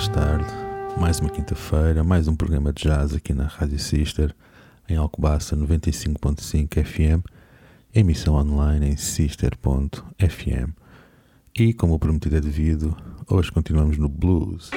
Faz 0.00 0.08
tarde. 0.08 0.46
Mais 0.98 1.20
uma 1.20 1.28
quinta-feira, 1.28 2.02
mais 2.02 2.26
um 2.26 2.34
programa 2.34 2.72
de 2.72 2.84
jazz 2.84 3.14
aqui 3.14 3.34
na 3.34 3.44
Rádio 3.44 3.78
Sister, 3.78 4.34
em 4.88 4.96
Alcobaça 4.96 5.54
95.5 5.54 6.82
FM, 6.82 7.22
emissão 7.94 8.34
online 8.34 8.88
em 8.88 8.96
sister.fm. 8.96 10.72
E 11.54 11.74
como 11.74 11.98
prometido 11.98 12.36
é 12.36 12.40
devido, 12.40 12.96
hoje 13.28 13.52
continuamos 13.52 13.98
no 13.98 14.08
blues. 14.08 14.70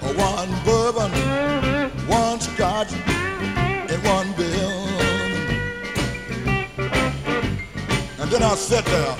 One 0.00 0.50
bourbon, 0.64 1.10
one 2.06 2.40
scotch, 2.40 2.92
and 2.92 4.04
one 4.04 4.32
bill. 4.32 4.70
And 8.20 8.30
then 8.30 8.42
I 8.42 8.54
sat 8.54 8.84
there, 8.84 9.16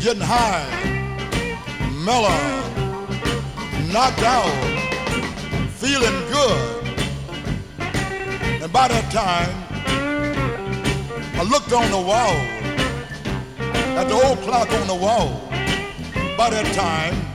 getting 0.00 0.22
high, 0.22 0.66
mellow, 2.04 2.40
knocked 3.92 4.22
out, 4.22 4.50
feeling 5.70 6.18
good. 6.30 6.84
And 8.62 8.72
by 8.72 8.88
that 8.88 9.10
time, 9.10 9.62
I 11.34 11.42
looked 11.42 11.72
on 11.72 11.90
the 11.90 12.00
wall 12.00 12.36
at 13.98 14.08
the 14.08 14.14
old 14.14 14.38
clock 14.38 14.70
on 14.70 14.86
the 14.86 14.94
wall. 14.94 15.48
By 16.36 16.50
that 16.50 16.72
time, 16.74 17.31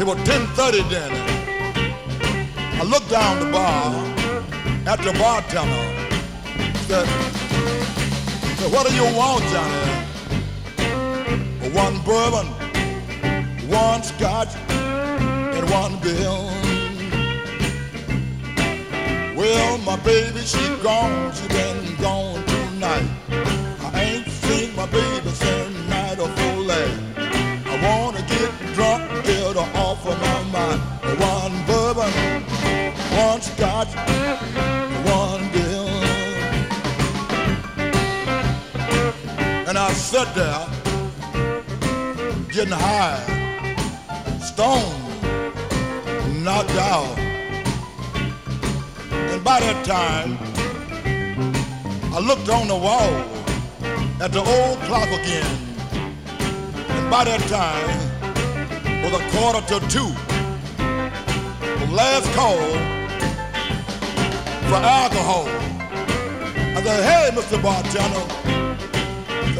it 0.00 0.06
was 0.06 0.18
10:30 0.28 0.82
then. 0.90 1.12
I 2.80 2.82
looked 2.82 3.10
down 3.10 3.40
the 3.40 3.50
bar 3.50 3.94
at 4.86 4.98
the 5.02 5.12
bartender. 5.18 5.86
Said, 6.86 7.06
said, 8.58 8.70
"What 8.72 8.86
do 8.86 8.94
you 8.94 9.06
want, 9.16 9.42
Johnny?" 9.52 9.82
One 11.72 11.98
bourbon, 12.08 12.46
one 13.68 14.02
scotch, 14.02 14.54
and 15.56 15.70
one 15.70 15.96
bill. 16.06 16.50
Well, 19.36 19.78
my 19.78 19.96
baby, 19.96 20.40
she 20.40 20.64
gone. 20.82 21.32
She 21.36 21.48
been 21.48 21.96
gone 21.96 22.42
tonight. 22.44 23.08
I 23.94 24.02
ain't 24.02 24.28
seen 24.28 24.74
my 24.76 24.86
baby 24.86 25.30
since 25.30 25.76
night 25.88 26.18
of 26.18 26.55
One 30.56 31.66
bourbon, 31.66 32.10
one 33.14 33.42
scotch, 33.42 33.94
one 35.04 35.52
bill. 35.52 35.88
And 39.68 39.76
I 39.76 39.92
sat 39.92 40.34
there, 40.34 40.66
getting 42.48 42.72
high, 42.72 43.20
stoned, 44.40 45.22
knocked 46.42 46.70
out. 46.70 47.18
And 49.12 49.44
by 49.44 49.60
that 49.60 49.84
time, 49.84 50.38
I 52.14 52.18
looked 52.18 52.48
on 52.48 52.68
the 52.68 52.76
wall 52.76 53.12
at 54.22 54.32
the 54.32 54.40
old 54.40 54.78
clock 54.88 55.08
again. 55.20 55.58
And 56.88 57.10
by 57.10 57.24
that 57.24 57.42
time, 57.48 58.06
was 59.02 59.20
a 59.20 59.30
quarter 59.30 59.60
to 59.68 59.88
two. 59.88 60.25
Last 61.96 62.30
call 62.34 62.58
for 64.68 64.76
alcohol. 64.76 65.46
I 66.76 66.82
said, 66.82 67.02
hey, 67.08 67.30
Mr. 67.34 67.56
Bartender, 67.62 68.20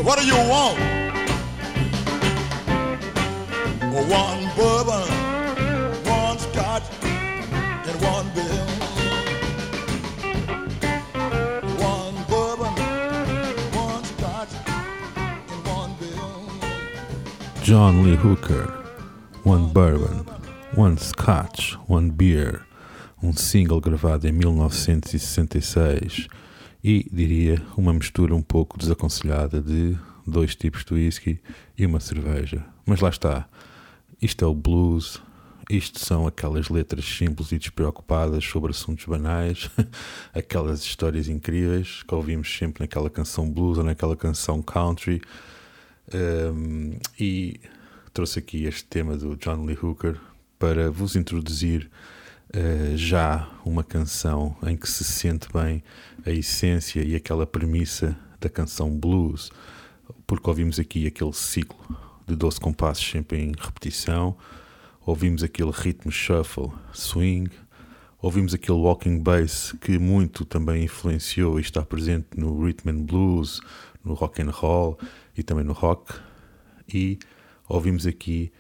what 0.03 0.19
do 0.19 0.27
you 0.27 0.35
want? 0.35 0.79
One 4.11 4.51
bourbon, 4.55 5.09
one 6.05 6.39
scotch, 6.39 6.83
and 7.03 8.03
one 8.03 8.29
bill. 8.35 8.67
One 11.81 12.17
bourbon, 12.29 12.75
one 13.75 14.05
scotch, 14.05 14.53
and 15.17 15.67
one 15.67 15.95
bill. 15.99 16.51
John 17.63 18.05
Lee 18.05 18.17
Hooker, 18.17 18.67
One 19.45 19.73
Bourbon, 19.73 20.27
One 20.75 20.99
Scotch, 20.99 21.77
One 21.89 22.11
Beer, 22.11 22.67
um 23.23 23.33
single 23.33 23.81
gravado 23.81 24.27
em 24.27 24.33
1966 24.33 26.29
e, 26.83 27.09
diria, 27.11 27.63
uma 27.77 27.93
mistura 27.93 28.35
um 28.35 28.43
pouco 28.43 28.79
desaconselhada 28.79 29.61
de 29.63 29.97
dois 30.27 30.57
tipos 30.57 30.85
de 30.85 30.95
whisky 30.95 31.41
e 31.79 31.87
uma 31.87 32.01
cerveja. 32.01 32.65
Mas 32.85 33.01
lá 33.01 33.09
está, 33.09 33.49
isto 34.21 34.45
é 34.45 34.49
o 34.49 34.55
blues, 34.55 35.23
isto 35.71 35.99
são 35.99 36.27
aquelas 36.27 36.69
letras 36.69 37.05
simples 37.05 37.53
e 37.53 37.59
despreocupadas 37.59 38.45
sobre 38.45 38.71
assuntos 38.71 39.05
banais, 39.07 39.71
aquelas 40.35 40.83
histórias 40.83 41.29
incríveis 41.29 42.03
que 42.03 42.15
ouvimos 42.15 42.55
sempre 42.55 42.83
naquela 42.83 43.09
canção 43.09 43.51
blues 43.51 43.79
ou 43.79 43.85
naquela 43.85 44.17
canção 44.17 44.61
country. 44.63 45.23
Um, 46.15 46.99
e 47.19 47.59
trouxe 48.13 48.39
aqui 48.39 48.65
este 48.65 48.85
tema 48.85 49.17
do 49.17 49.37
John 49.37 49.65
Lee 49.65 49.79
Hooker 49.81 50.21
para 50.59 50.91
vos 50.91 51.17
introduzir 51.17 51.91
uh, 52.55 52.97
já 52.97 53.49
uma 53.65 53.85
canção 53.85 54.57
em 54.67 54.77
que 54.77 54.89
se 54.89 55.05
sente 55.05 55.49
bem 55.53 55.83
a 56.25 56.31
essência 56.31 57.03
e 57.03 57.15
aquela 57.15 57.47
premissa 57.47 58.17
da 58.41 58.49
canção 58.49 58.91
blues, 58.91 59.51
porque 60.27 60.49
ouvimos 60.49 60.79
aqui 60.79 61.07
aquele 61.07 61.33
ciclo 61.33 61.79
de 62.27 62.35
12 62.35 62.61
compassos 62.61 63.09
sempre 63.09 63.39
em 63.39 63.53
repetição, 63.59 64.37
ouvimos 65.05 65.43
aquele 65.43 65.71
ritmo 65.71 66.11
shuffle, 66.11 66.73
swing, 66.93 67.51
ouvimos 68.21 68.55
aquele 68.55 68.79
walking 68.79 69.21
bass 69.21 69.75
que 69.81 69.99
muito 69.99 70.45
também 70.45 70.85
influenciou 70.85 71.59
e 71.59 71.63
está 71.63 71.83
presente 71.83 72.29
no 72.37 72.65
rhythm 72.65 72.91
and 72.91 73.05
blues, 73.05 73.61
no 74.05 74.15
rock 74.15 74.43
and 74.43 74.51
roll 74.51 74.99
e 75.37 75.43
também 75.43 75.65
no 75.65 75.73
rock, 75.73 76.15
e 76.93 77.19
ouvimos 77.69 78.07
aqui 78.07 78.53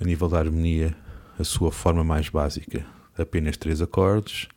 a 0.00 0.04
nível 0.04 0.28
da 0.28 0.38
harmonia 0.38 0.96
a 1.38 1.44
sua 1.44 1.70
forma 1.72 2.04
mais 2.04 2.28
básica. 2.28 2.84
Apenas 3.16 3.56
três 3.56 3.80
acordes, 3.80 4.48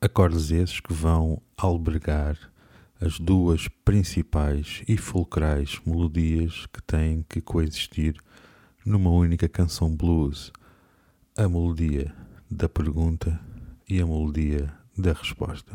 acordes 0.00 0.50
esses 0.50 0.80
que 0.80 0.92
vão 0.92 1.40
albergar 1.56 2.38
as 3.00 3.18
duas 3.18 3.68
principais 3.84 4.82
e 4.88 4.96
fulcrais 4.96 5.80
melodias 5.84 6.66
que 6.72 6.82
têm 6.82 7.24
que 7.28 7.40
coexistir 7.40 8.16
numa 8.84 9.10
única 9.10 9.48
canção 9.48 9.94
blues: 9.94 10.52
a 11.36 11.48
melodia 11.48 12.14
da 12.50 12.68
pergunta 12.68 13.40
e 13.88 14.00
a 14.00 14.06
melodia 14.06 14.72
da 14.96 15.12
resposta. 15.12 15.74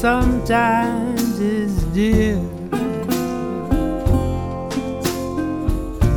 sometimes 0.00 1.38
is 1.40 1.82
dear. 1.92 2.40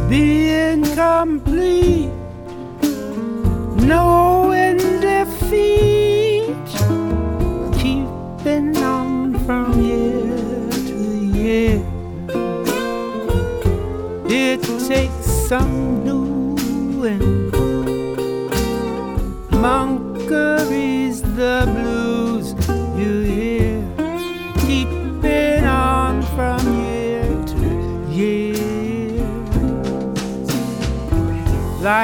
Being 0.07 0.85
complete. 0.95 2.02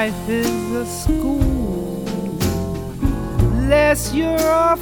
life 0.06 0.30
is 0.30 0.72
a 0.72 0.86
school. 0.86 2.08
Unless 3.52 4.14
you're 4.14 4.50
a 4.68 4.78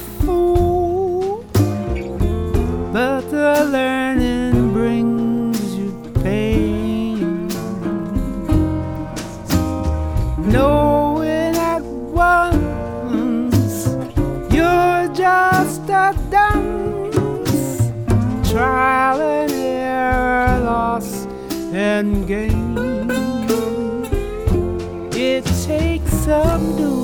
I'm 26.30 26.76
doing. 26.76 26.98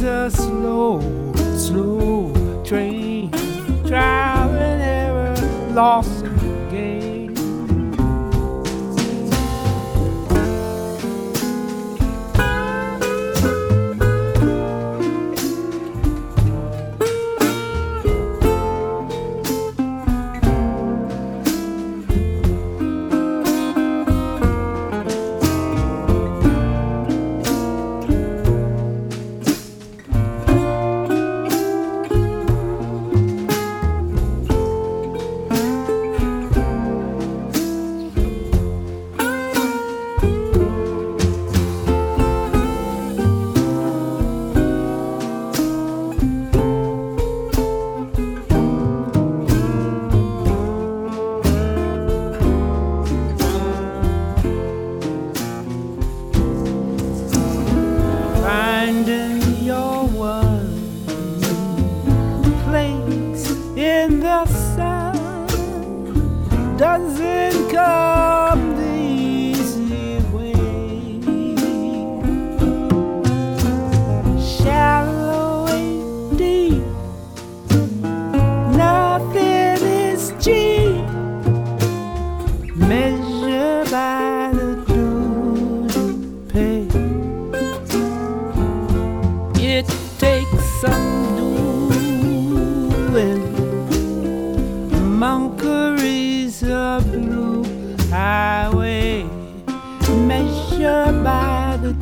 A 0.00 0.30
slow, 0.30 1.00
slow 1.56 2.32
train, 2.64 3.30
trial 3.86 4.50
and 4.54 4.82
error, 4.82 5.34
lost. 5.72 6.17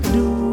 do. 0.02 0.45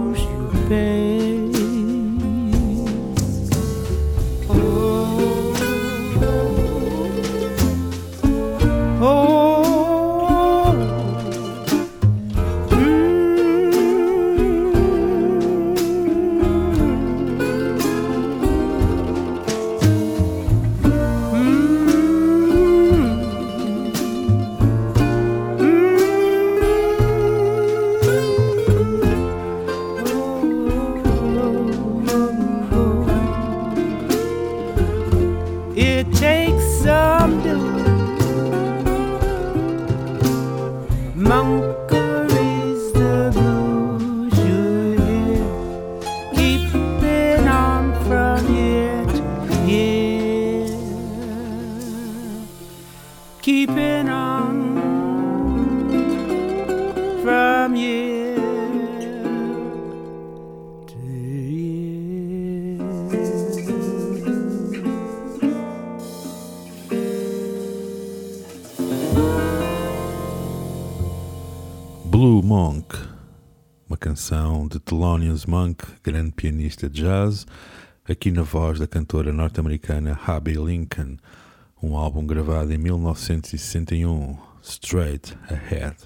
Thelonious 75.44 75.46
Monk, 75.48 75.86
grande 76.04 76.32
pianista 76.32 76.90
de 76.90 77.02
jazz, 77.02 77.46
aqui 78.08 78.32
na 78.32 78.42
voz 78.42 78.80
da 78.80 78.88
cantora 78.88 79.32
norte-americana 79.32 80.20
Abby 80.26 80.54
Lincoln, 80.54 81.18
um 81.82 81.96
álbum 81.96 82.26
gravado 82.26 82.74
em 82.74 82.78
1961, 82.78 84.38
Straight 84.62 85.38
Ahead. 85.50 85.98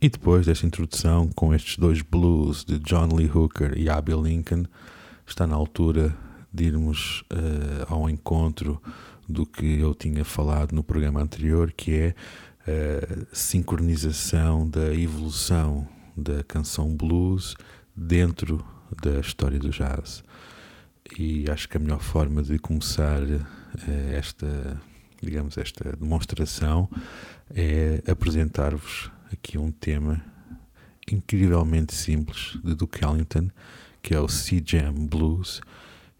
E 0.00 0.08
depois 0.08 0.46
desta 0.46 0.66
introdução 0.66 1.28
com 1.34 1.54
estes 1.54 1.78
dois 1.78 2.02
blues 2.02 2.64
de 2.64 2.78
John 2.78 3.08
Lee 3.14 3.30
Hooker 3.30 3.76
e 3.76 3.88
Abby 3.88 4.12
Lincoln, 4.12 4.64
está 5.26 5.46
na 5.46 5.56
altura 5.56 6.16
de 6.52 6.64
irmos 6.64 7.22
uh, 7.32 7.92
ao 7.92 8.08
encontro 8.08 8.80
do 9.28 9.44
que 9.44 9.80
eu 9.80 9.94
tinha 9.94 10.24
falado 10.24 10.72
no 10.72 10.82
programa 10.82 11.20
anterior, 11.20 11.72
que 11.72 11.94
é 11.94 12.14
a 12.66 13.34
sincronização 13.34 14.68
da 14.68 14.92
evolução 14.94 15.88
da 16.16 16.42
canção 16.44 16.96
blues 16.96 17.54
dentro 17.96 18.64
da 19.02 19.20
história 19.20 19.58
do 19.58 19.70
jazz. 19.70 20.22
E 21.18 21.48
acho 21.50 21.68
que 21.68 21.76
a 21.76 21.80
melhor 21.80 22.00
forma 22.00 22.42
de 22.42 22.58
começar 22.58 23.22
eh, 23.22 24.16
esta, 24.16 24.80
digamos, 25.22 25.56
esta 25.56 25.96
demonstração 25.96 26.90
é 27.54 28.02
apresentar-vos 28.10 29.10
aqui 29.32 29.56
um 29.56 29.70
tema 29.70 30.22
incrivelmente 31.10 31.94
simples 31.94 32.58
de 32.64 32.74
Duke 32.74 33.04
Ellington, 33.04 33.48
que 34.02 34.14
é 34.14 34.20
o 34.20 34.28
C-Jam 34.28 34.92
Blues, 34.92 35.60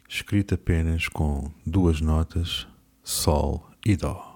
escrito 0.09 0.54
apenas 0.54 1.09
com 1.09 1.50
duas 1.64 2.00
notas, 2.00 2.66
Sol 3.02 3.68
e 3.85 3.97
Dó. 3.97 4.36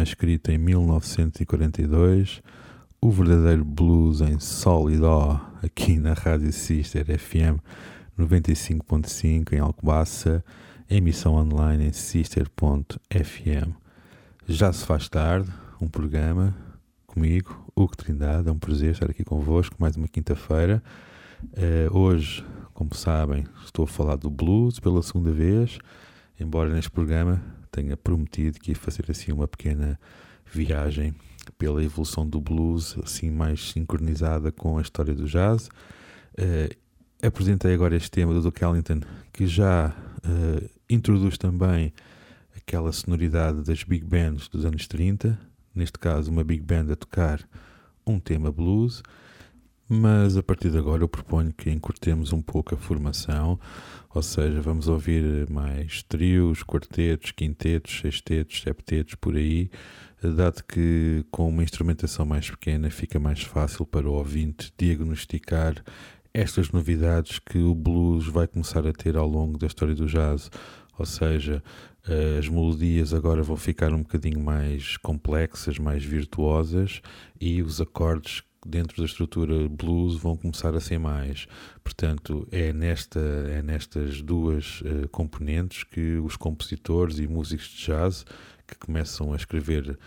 Tema 0.00 0.02
escrito 0.02 0.50
em 0.50 0.58
1942, 0.58 2.42
o 3.00 3.10
verdadeiro 3.10 3.64
blues 3.64 4.20
em 4.20 4.38
sol 4.38 4.90
e 4.90 4.96
dó, 4.96 5.40
aqui 5.62 5.98
na 5.98 6.14
Rádio 6.14 6.52
Sister 6.52 7.04
FM 7.04 7.60
95.5 8.18 9.52
em 9.52 9.58
Alcobaça, 9.58 10.42
emissão 10.88 11.34
online 11.34 11.88
em 11.88 11.92
sister.fm. 11.92 13.74
Já 14.46 14.72
se 14.72 14.86
faz 14.86 15.08
tarde, 15.08 15.50
um 15.80 15.88
programa 15.88 16.54
comigo, 17.06 17.70
Hugo 17.76 17.96
Trindade, 17.96 18.48
é 18.48 18.52
um 18.52 18.58
prazer 18.58 18.92
estar 18.92 19.10
aqui 19.10 19.24
convosco, 19.24 19.76
mais 19.78 19.96
uma 19.96 20.08
quinta-feira. 20.08 20.82
Uh, 21.42 21.96
hoje, 21.98 22.44
como 22.72 22.94
sabem, 22.94 23.44
estou 23.64 23.84
a 23.84 23.88
falar 23.88 24.16
do 24.16 24.30
blues 24.30 24.80
pela 24.80 25.02
segunda 25.02 25.32
vez, 25.32 25.78
embora 26.38 26.70
neste 26.70 26.90
programa 26.90 27.59
tenha 27.70 27.96
prometido 27.96 28.58
que 28.58 28.72
ia 28.72 28.76
fazer 28.76 29.10
assim 29.10 29.32
uma 29.32 29.46
pequena 29.48 29.98
viagem 30.52 31.14
pela 31.58 31.82
evolução 31.82 32.26
do 32.26 32.40
blues, 32.40 32.96
assim 33.02 33.30
mais 33.30 33.70
sincronizada 33.70 34.50
com 34.50 34.78
a 34.78 34.82
história 34.82 35.14
do 35.14 35.26
jazz. 35.26 35.68
Uh, 36.38 36.74
apresentei 37.22 37.74
agora 37.74 37.96
este 37.96 38.10
tema 38.10 38.32
do 38.32 38.42
Duke 38.42 38.64
Ellington, 38.64 39.00
que 39.32 39.46
já 39.46 39.88
uh, 39.88 40.70
introduz 40.88 41.38
também 41.38 41.92
aquela 42.56 42.92
sonoridade 42.92 43.62
das 43.62 43.82
big 43.82 44.04
bands 44.04 44.48
dos 44.48 44.64
anos 44.64 44.86
30, 44.86 45.38
neste 45.74 45.98
caso 45.98 46.30
uma 46.30 46.44
big 46.44 46.62
band 46.62 46.92
a 46.92 46.96
tocar 46.96 47.40
um 48.06 48.18
tema 48.18 48.50
blues, 48.50 49.02
mas 49.92 50.36
a 50.36 50.42
partir 50.42 50.70
de 50.70 50.78
agora 50.78 51.02
eu 51.02 51.08
proponho 51.08 51.52
que 51.52 51.68
encurtemos 51.68 52.32
um 52.32 52.40
pouco 52.40 52.76
a 52.76 52.78
formação, 52.78 53.58
ou 54.14 54.22
seja, 54.22 54.60
vamos 54.60 54.86
ouvir 54.86 55.50
mais 55.50 56.04
trios, 56.04 56.62
quartetos, 56.62 57.32
quintetos, 57.32 57.98
sextetos, 57.98 58.62
septetos, 58.62 59.16
por 59.16 59.34
aí, 59.34 59.68
dado 60.22 60.62
que 60.62 61.24
com 61.32 61.48
uma 61.48 61.64
instrumentação 61.64 62.24
mais 62.24 62.48
pequena 62.48 62.88
fica 62.88 63.18
mais 63.18 63.42
fácil 63.42 63.84
para 63.84 64.08
o 64.08 64.12
ouvinte 64.12 64.72
diagnosticar 64.78 65.74
estas 66.32 66.70
novidades 66.70 67.40
que 67.40 67.58
o 67.58 67.74
blues 67.74 68.28
vai 68.28 68.46
começar 68.46 68.86
a 68.86 68.92
ter 68.92 69.16
ao 69.16 69.26
longo 69.26 69.58
da 69.58 69.66
história 69.66 69.96
do 69.96 70.06
jazz. 70.06 70.52
Ou 70.96 71.04
seja, 71.04 71.64
as 72.38 72.48
melodias 72.48 73.12
agora 73.12 73.42
vão 73.42 73.56
ficar 73.56 73.92
um 73.92 74.02
bocadinho 74.02 74.38
mais 74.38 74.96
complexas, 74.98 75.78
mais 75.80 76.04
virtuosas 76.04 77.02
e 77.40 77.60
os 77.60 77.80
acordes 77.80 78.42
dentro 78.66 78.98
da 78.98 79.04
estrutura 79.04 79.68
blues 79.68 80.16
vão 80.16 80.36
começar 80.36 80.74
a 80.74 80.80
ser 80.80 80.98
mais. 80.98 81.46
Portanto, 81.82 82.46
é, 82.50 82.72
nesta, 82.72 83.20
é 83.20 83.62
nestas 83.62 84.20
duas 84.22 84.80
uh, 84.82 85.08
componentes 85.10 85.84
que 85.84 86.16
os 86.18 86.36
compositores 86.36 87.18
e 87.18 87.26
músicos 87.26 87.68
de 87.68 87.86
jazz 87.86 88.24
que 88.66 88.76
começam 88.76 89.32
a 89.32 89.36
escrever 89.36 89.98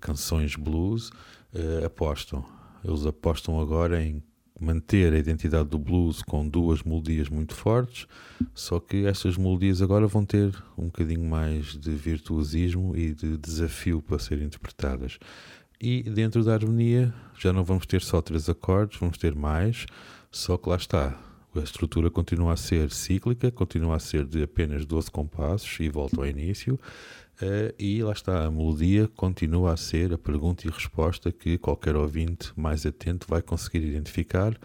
canções 0.00 0.56
blues 0.56 1.08
uh, 1.08 1.86
apostam. 1.86 2.44
Eles 2.84 3.06
apostam 3.06 3.60
agora 3.60 4.02
em 4.02 4.22
manter 4.62 5.12
a 5.12 5.18
identidade 5.18 5.68
do 5.68 5.78
blues 5.78 6.22
com 6.22 6.46
duas 6.46 6.82
melodias 6.82 7.28
muito 7.28 7.54
fortes, 7.54 8.06
só 8.54 8.78
que 8.78 9.06
estas 9.06 9.36
melodias 9.36 9.82
agora 9.82 10.06
vão 10.06 10.24
ter 10.24 10.54
um 10.78 10.84
bocadinho 10.84 11.28
mais 11.28 11.76
de 11.76 11.90
virtuosismo 11.90 12.96
e 12.96 13.12
de 13.12 13.36
desafio 13.36 14.00
para 14.00 14.18
serem 14.20 14.46
interpretadas. 14.46 15.18
E 15.82 16.00
dentro 16.04 16.44
da 16.44 16.54
harmonia 16.54 17.12
já 17.36 17.52
não 17.52 17.64
vamos 17.64 17.86
ter 17.86 18.02
só 18.02 18.22
três 18.22 18.48
acordes, 18.48 19.00
vamos 19.00 19.18
ter 19.18 19.34
mais, 19.34 19.84
só 20.30 20.56
que 20.56 20.68
lá 20.68 20.76
está. 20.76 21.18
A 21.56 21.58
estrutura 21.58 22.08
continua 22.08 22.52
a 22.52 22.56
ser 22.56 22.92
cíclica, 22.92 23.50
continua 23.50 23.96
a 23.96 23.98
ser 23.98 24.24
de 24.24 24.44
apenas 24.44 24.86
12 24.86 25.10
compassos 25.10 25.80
e 25.80 25.88
volta 25.88 26.20
ao 26.20 26.26
início. 26.26 26.78
Uh, 27.42 27.74
e 27.76 28.00
lá 28.00 28.12
está, 28.12 28.46
a 28.46 28.50
melodia 28.50 29.08
continua 29.16 29.72
a 29.72 29.76
ser 29.76 30.12
a 30.12 30.18
pergunta 30.18 30.68
e 30.68 30.70
resposta 30.70 31.32
que 31.32 31.58
qualquer 31.58 31.96
ouvinte 31.96 32.52
mais 32.56 32.86
atento 32.86 33.26
vai 33.28 33.42
conseguir 33.42 33.84
identificar, 33.84 34.56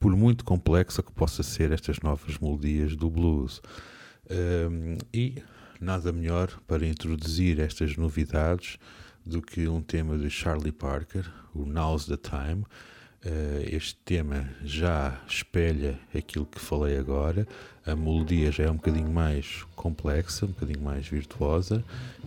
por 0.00 0.16
muito 0.16 0.44
complexa 0.44 1.00
que 1.00 1.12
possa 1.12 1.44
ser 1.44 1.70
estas 1.70 2.00
novas 2.00 2.38
melodias 2.38 2.96
do 2.96 3.08
blues. 3.08 3.58
Uh, 4.28 4.98
e 5.14 5.40
nada 5.80 6.12
melhor 6.12 6.50
para 6.66 6.84
introduzir 6.84 7.60
estas 7.60 7.96
novidades 7.96 8.78
do 9.26 9.42
que 9.42 9.66
um 9.66 9.82
tema 9.82 10.16
de 10.16 10.30
Charlie 10.30 10.70
Parker, 10.70 11.28
o 11.52 11.66
Now's 11.66 12.06
the 12.06 12.16
Time. 12.16 12.64
Uh, 13.24 13.74
este 13.74 13.96
tema 14.04 14.48
já 14.62 15.20
espelha 15.26 15.98
aquilo 16.14 16.46
que 16.46 16.60
falei 16.60 16.96
agora. 16.96 17.46
A 17.84 17.96
melodia 17.96 18.52
já 18.52 18.64
é 18.64 18.70
um 18.70 18.76
bocadinho 18.76 19.10
mais 19.10 19.64
complexa, 19.74 20.46
um 20.46 20.50
bocadinho 20.50 20.80
mais 20.80 21.08
virtuosa 21.08 21.84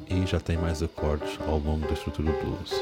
e 0.09 0.25
já 0.25 0.41
tem 0.41 0.57
mais 0.57 0.83
acordes 0.83 1.39
ao 1.47 1.57
longo 1.57 1.87
da 1.87 1.93
estrutura 1.93 2.33
blues. 2.43 2.73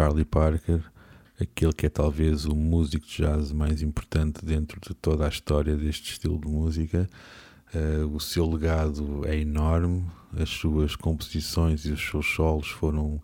Charlie 0.00 0.24
Parker, 0.24 0.80
aquele 1.38 1.74
que 1.74 1.84
é 1.84 1.90
talvez 1.90 2.46
o 2.46 2.56
músico 2.56 3.04
de 3.04 3.18
jazz 3.18 3.52
mais 3.52 3.82
importante 3.82 4.42
dentro 4.42 4.80
de 4.80 4.94
toda 4.94 5.26
a 5.26 5.28
história 5.28 5.76
deste 5.76 6.12
estilo 6.12 6.40
de 6.40 6.48
música. 6.48 7.06
Uh, 7.74 8.06
o 8.06 8.18
seu 8.18 8.50
legado 8.50 9.26
é 9.26 9.36
enorme, 9.36 10.06
as 10.34 10.48
suas 10.48 10.96
composições 10.96 11.84
e 11.84 11.92
os 11.92 12.00
seus 12.00 12.24
solos 12.24 12.68
foram 12.68 13.20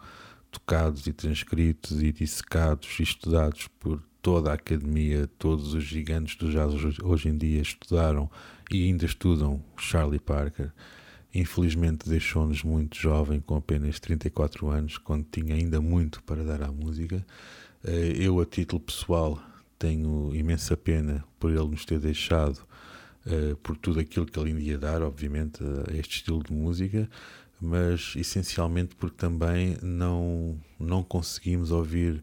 tocados 0.51 1.07
e 1.07 1.15
transcritos 1.15 2.03
e 2.03 2.12
dissecados 2.12 3.01
e 3.01 3.05
estudados 3.05 3.69
por 3.81 4.03
toda 4.21 4.51
a 4.51 4.55
academia, 4.55 5.27
todos 5.39 5.73
os 5.73 5.83
gigantes 5.83 6.37
do 6.37 6.51
jazz 6.51 6.75
hoje 7.03 7.31
em 7.31 7.39
dia 7.39 7.62
estudaram 7.62 8.31
e 8.71 8.85
ainda 8.85 9.07
estudam 9.07 9.65
Charlie 9.79 10.21
Parker. 10.21 10.71
Infelizmente 11.37 12.09
deixou-nos 12.09 12.62
muito 12.62 12.96
jovem, 12.96 13.40
com 13.40 13.57
apenas 13.57 14.01
34 14.01 14.70
anos, 14.70 14.96
quando 14.96 15.27
tinha 15.31 15.55
ainda 15.55 15.83
muito 15.83 16.22
para 16.22 16.42
dar 16.42 16.62
à 16.62 16.72
música. 16.72 17.25
Eh, 17.85 18.14
eu, 18.16 18.40
a 18.40 18.46
título 18.46 18.81
pessoal, 18.81 19.38
tenho 19.79 20.35
imensa 20.35 20.79
pena 20.79 21.22
por 21.38 21.51
ele 21.51 21.68
nos 21.68 21.85
ter 21.85 21.99
deixado, 21.99 22.66
eh, 23.27 23.55
por 23.62 23.77
tudo 23.77 24.01
aquilo 24.01 24.25
que 24.25 24.38
ele 24.38 24.59
ia 24.62 24.79
dar, 24.79 25.03
obviamente, 25.03 25.62
a 25.62 25.94
este 25.94 26.16
estilo 26.16 26.42
de 26.42 26.55
música. 26.55 27.07
mas 27.61 28.14
essencialmente 28.16 28.94
porque 28.96 29.16
também 29.16 29.79
não, 29.83 30.59
não 30.79 31.03
conseguimos 31.03 31.70
ouvir 31.70 32.22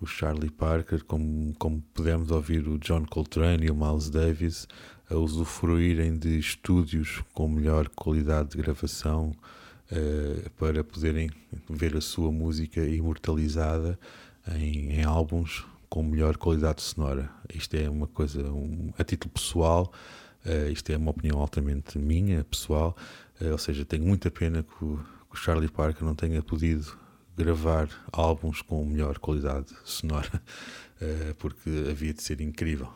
o 0.00 0.06
Charlie 0.06 0.50
Parker 0.50 1.04
como, 1.04 1.54
como 1.58 1.82
pudemos 1.94 2.30
ouvir 2.30 2.66
o 2.66 2.78
John 2.78 3.04
Coltrane 3.04 3.66
e 3.66 3.70
o 3.70 3.74
Miles 3.74 4.10
Davis 4.10 4.66
a 5.12 5.16
usufruírem 5.16 6.16
de 6.16 6.38
estúdios 6.38 7.22
com 7.34 7.46
melhor 7.46 7.88
qualidade 7.90 8.50
de 8.50 8.56
gravação 8.56 9.32
uh, 9.90 10.50
para 10.58 10.82
poderem 10.82 11.30
ver 11.68 11.94
a 11.96 12.00
sua 12.00 12.32
música 12.32 12.80
imortalizada 12.80 13.98
em, 14.56 14.92
em 14.92 15.04
álbuns 15.04 15.66
com 15.88 16.02
melhor 16.02 16.38
qualidade 16.38 16.80
sonora. 16.80 17.30
Isto 17.54 17.76
é 17.76 17.90
uma 17.90 18.06
coisa, 18.06 18.42
um, 18.42 18.90
a 18.96 19.04
título 19.04 19.34
pessoal, 19.34 19.92
uh, 20.46 20.70
isto 20.70 20.90
é 20.90 20.96
uma 20.96 21.10
opinião 21.10 21.38
altamente 21.38 21.98
minha, 21.98 22.42
pessoal, 22.44 22.96
uh, 23.38 23.52
ou 23.52 23.58
seja, 23.58 23.84
tenho 23.84 24.04
muita 24.04 24.30
pena 24.30 24.62
que 24.62 24.84
o, 24.84 24.98
que 25.30 25.34
o 25.34 25.36
Charlie 25.36 25.68
Parker 25.70 26.04
não 26.04 26.14
tenha 26.14 26.42
podido 26.42 26.96
gravar 27.36 27.88
álbuns 28.10 28.62
com 28.62 28.82
melhor 28.84 29.18
qualidade 29.18 29.66
sonora, 29.84 30.42
porque 31.38 31.70
havia 31.90 32.12
de 32.12 32.22
ser 32.22 32.42
incrível. 32.42 32.92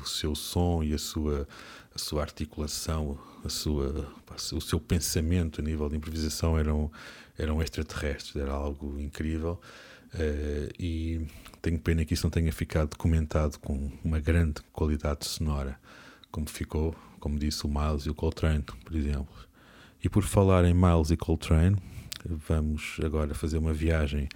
O 0.00 0.06
seu 0.06 0.34
som 0.34 0.82
e 0.82 0.92
a 0.92 0.98
sua, 0.98 1.46
a 1.94 1.98
sua 1.98 2.22
articulação, 2.22 3.18
a 3.44 3.48
sua, 3.48 4.12
o 4.52 4.60
seu 4.60 4.80
pensamento 4.80 5.60
a 5.60 5.64
nível 5.64 5.88
de 5.88 5.96
improvisação 5.96 6.58
eram, 6.58 6.90
eram 7.38 7.62
extraterrestres, 7.62 8.34
era 8.36 8.52
algo 8.52 8.98
incrível. 8.98 9.60
Uh, 10.14 10.70
e 10.78 11.26
tenho 11.60 11.78
pena 11.80 12.04
que 12.04 12.14
isso 12.14 12.24
não 12.24 12.30
tenha 12.30 12.52
ficado 12.52 12.90
documentado 12.90 13.58
com 13.58 13.90
uma 14.04 14.20
grande 14.20 14.62
qualidade 14.72 15.26
sonora, 15.26 15.76
como 16.30 16.48
ficou, 16.48 16.94
como 17.18 17.36
disse 17.38 17.66
o 17.66 17.68
Miles 17.68 18.06
e 18.06 18.10
o 18.10 18.14
Coltrane, 18.14 18.62
por 18.62 18.94
exemplo. 18.94 19.34
E 20.02 20.08
por 20.08 20.22
falar 20.22 20.64
em 20.64 20.72
Miles 20.74 21.10
e 21.10 21.16
Coltrane, 21.16 21.76
vamos 22.24 22.98
agora 23.02 23.34
fazer 23.34 23.58
uma 23.58 23.72
viagem 23.72 24.28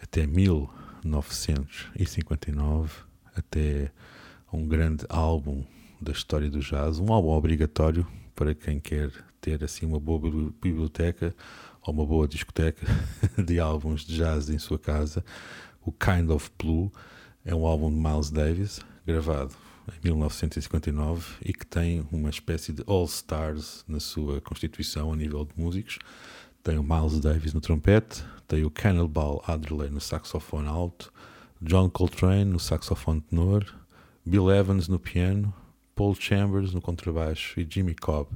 até 0.00 0.24
1959, 0.26 2.92
até 3.34 3.90
um 4.52 4.66
grande 4.66 5.04
álbum 5.08 5.64
da 6.00 6.12
história 6.12 6.48
do 6.50 6.60
jazz, 6.60 6.98
um 6.98 7.12
álbum 7.12 7.30
obrigatório 7.30 8.06
para 8.34 8.54
quem 8.54 8.78
quer 8.78 9.10
ter 9.40 9.62
assim 9.64 9.86
uma 9.86 9.98
boa 9.98 10.20
biblioteca 10.60 11.34
ou 11.82 11.94
uma 11.94 12.04
boa 12.04 12.28
discoteca 12.28 12.86
de 13.42 13.58
álbuns 13.58 14.04
de 14.04 14.16
jazz 14.16 14.48
em 14.50 14.58
sua 14.58 14.78
casa. 14.78 15.24
O 15.84 15.92
Kind 15.92 16.30
of 16.30 16.50
Blue 16.58 16.92
é 17.44 17.54
um 17.54 17.66
álbum 17.66 17.90
de 17.90 17.96
Miles 17.96 18.30
Davis, 18.30 18.80
gravado 19.06 19.54
em 19.88 20.08
1959 20.08 21.36
e 21.44 21.52
que 21.52 21.64
tem 21.64 22.06
uma 22.10 22.28
espécie 22.28 22.72
de 22.72 22.82
All-Stars 22.86 23.84
na 23.86 24.00
sua 24.00 24.40
constituição 24.40 25.12
a 25.12 25.16
nível 25.16 25.44
de 25.44 25.52
músicos. 25.60 25.98
Tem 26.62 26.76
o 26.76 26.82
Miles 26.82 27.20
Davis 27.20 27.54
no 27.54 27.60
trompete, 27.60 28.24
tem 28.48 28.64
o 28.64 28.70
Cannonball 28.70 29.42
Adderley 29.46 29.90
no 29.90 30.00
saxofone 30.00 30.66
alto, 30.66 31.12
John 31.62 31.88
Coltrane 31.88 32.44
no 32.44 32.58
saxofone 32.58 33.20
tenor, 33.20 33.64
Bill 34.28 34.50
Evans 34.50 34.88
no 34.88 34.98
piano, 34.98 35.54
Paul 35.94 36.16
Chambers 36.16 36.74
no 36.74 36.80
contrabaixo 36.80 37.60
e 37.60 37.66
Jimmy 37.68 37.94
Cobb 37.94 38.28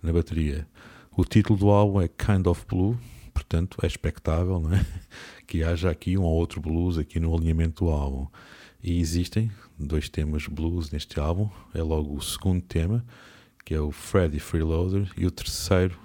na 0.00 0.12
bateria. 0.12 0.68
O 1.16 1.24
título 1.24 1.58
do 1.58 1.68
álbum 1.68 2.00
é 2.00 2.06
Kind 2.06 2.46
of 2.46 2.64
Blue, 2.68 2.96
portanto 3.34 3.76
é 3.82 3.88
expectável 3.88 4.60
não 4.60 4.72
é? 4.72 4.86
que 5.44 5.64
haja 5.64 5.90
aqui 5.90 6.16
um 6.16 6.22
ou 6.22 6.32
outro 6.32 6.60
blues 6.60 6.96
aqui 6.96 7.18
no 7.18 7.34
alinhamento 7.34 7.84
do 7.84 7.90
álbum. 7.90 8.28
E 8.80 9.00
existem 9.00 9.50
dois 9.76 10.08
temas 10.08 10.46
blues 10.46 10.92
neste 10.92 11.18
álbum. 11.18 11.50
É 11.74 11.82
logo 11.82 12.16
o 12.16 12.22
segundo 12.22 12.62
tema, 12.62 13.04
que 13.64 13.74
é 13.74 13.80
o 13.80 13.90
Freddy 13.90 14.38
Freeloader, 14.38 15.10
e 15.16 15.26
o 15.26 15.30
terceiro, 15.32 15.98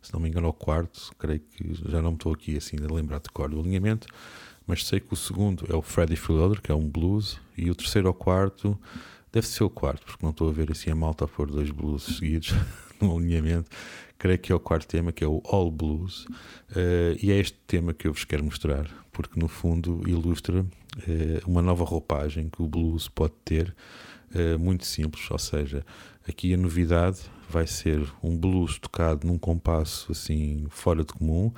se 0.00 0.10
não 0.14 0.18
me 0.18 0.30
engano, 0.30 0.46
é 0.46 0.50
o 0.50 0.54
quarto, 0.54 1.12
creio 1.18 1.40
que 1.40 1.74
já 1.90 2.00
não 2.00 2.14
estou 2.14 2.32
aqui 2.32 2.56
assim 2.56 2.76
a 2.82 2.90
lembrar 2.90 3.20
de 3.20 3.28
cor 3.28 3.50
do 3.50 3.60
alinhamento, 3.60 4.06
mas 4.66 4.86
sei 4.86 5.00
que 5.00 5.12
o 5.12 5.16
segundo 5.16 5.66
é 5.68 5.74
o 5.74 5.82
Freddy 5.82 6.16
Freeloader, 6.16 6.60
que 6.60 6.70
é 6.70 6.74
um 6.74 6.88
blues, 6.88 7.40
e 7.56 7.70
o 7.70 7.74
terceiro 7.74 8.08
ou 8.08 8.14
quarto 8.14 8.78
deve 9.32 9.46
ser 9.46 9.64
o 9.64 9.70
quarto, 9.70 10.04
porque 10.04 10.22
não 10.22 10.30
estou 10.30 10.48
a 10.48 10.52
ver 10.52 10.70
assim 10.70 10.90
a 10.90 10.94
malta 10.94 11.24
a 11.24 11.28
pôr 11.28 11.50
dois 11.50 11.70
blues 11.70 12.02
seguidos 12.02 12.54
no 13.00 13.16
alinhamento. 13.16 13.70
Creio 14.18 14.38
que 14.38 14.52
é 14.52 14.54
o 14.54 14.60
quarto 14.60 14.86
tema, 14.86 15.10
que 15.10 15.24
é 15.24 15.26
o 15.26 15.42
All 15.46 15.70
Blues, 15.70 16.26
uh, 16.70 17.18
e 17.20 17.32
é 17.32 17.38
este 17.38 17.58
tema 17.66 17.92
que 17.92 18.06
eu 18.06 18.12
vos 18.12 18.24
quero 18.24 18.44
mostrar, 18.44 18.88
porque 19.10 19.40
no 19.40 19.48
fundo 19.48 20.02
ilustra 20.06 20.60
uh, 20.60 20.66
uma 21.50 21.60
nova 21.60 21.84
roupagem 21.84 22.48
que 22.48 22.62
o 22.62 22.68
blues 22.68 23.08
pode 23.08 23.34
ter, 23.44 23.74
uh, 24.34 24.58
muito 24.58 24.86
simples, 24.86 25.28
ou 25.28 25.38
seja, 25.38 25.84
aqui 26.28 26.54
a 26.54 26.56
novidade 26.56 27.18
vai 27.48 27.66
ser 27.66 28.00
um 28.22 28.36
blues 28.36 28.78
tocado 28.78 29.26
num 29.26 29.38
compasso 29.38 30.12
assim 30.12 30.66
fora 30.70 31.04
de 31.04 31.12
comum, 31.12 31.52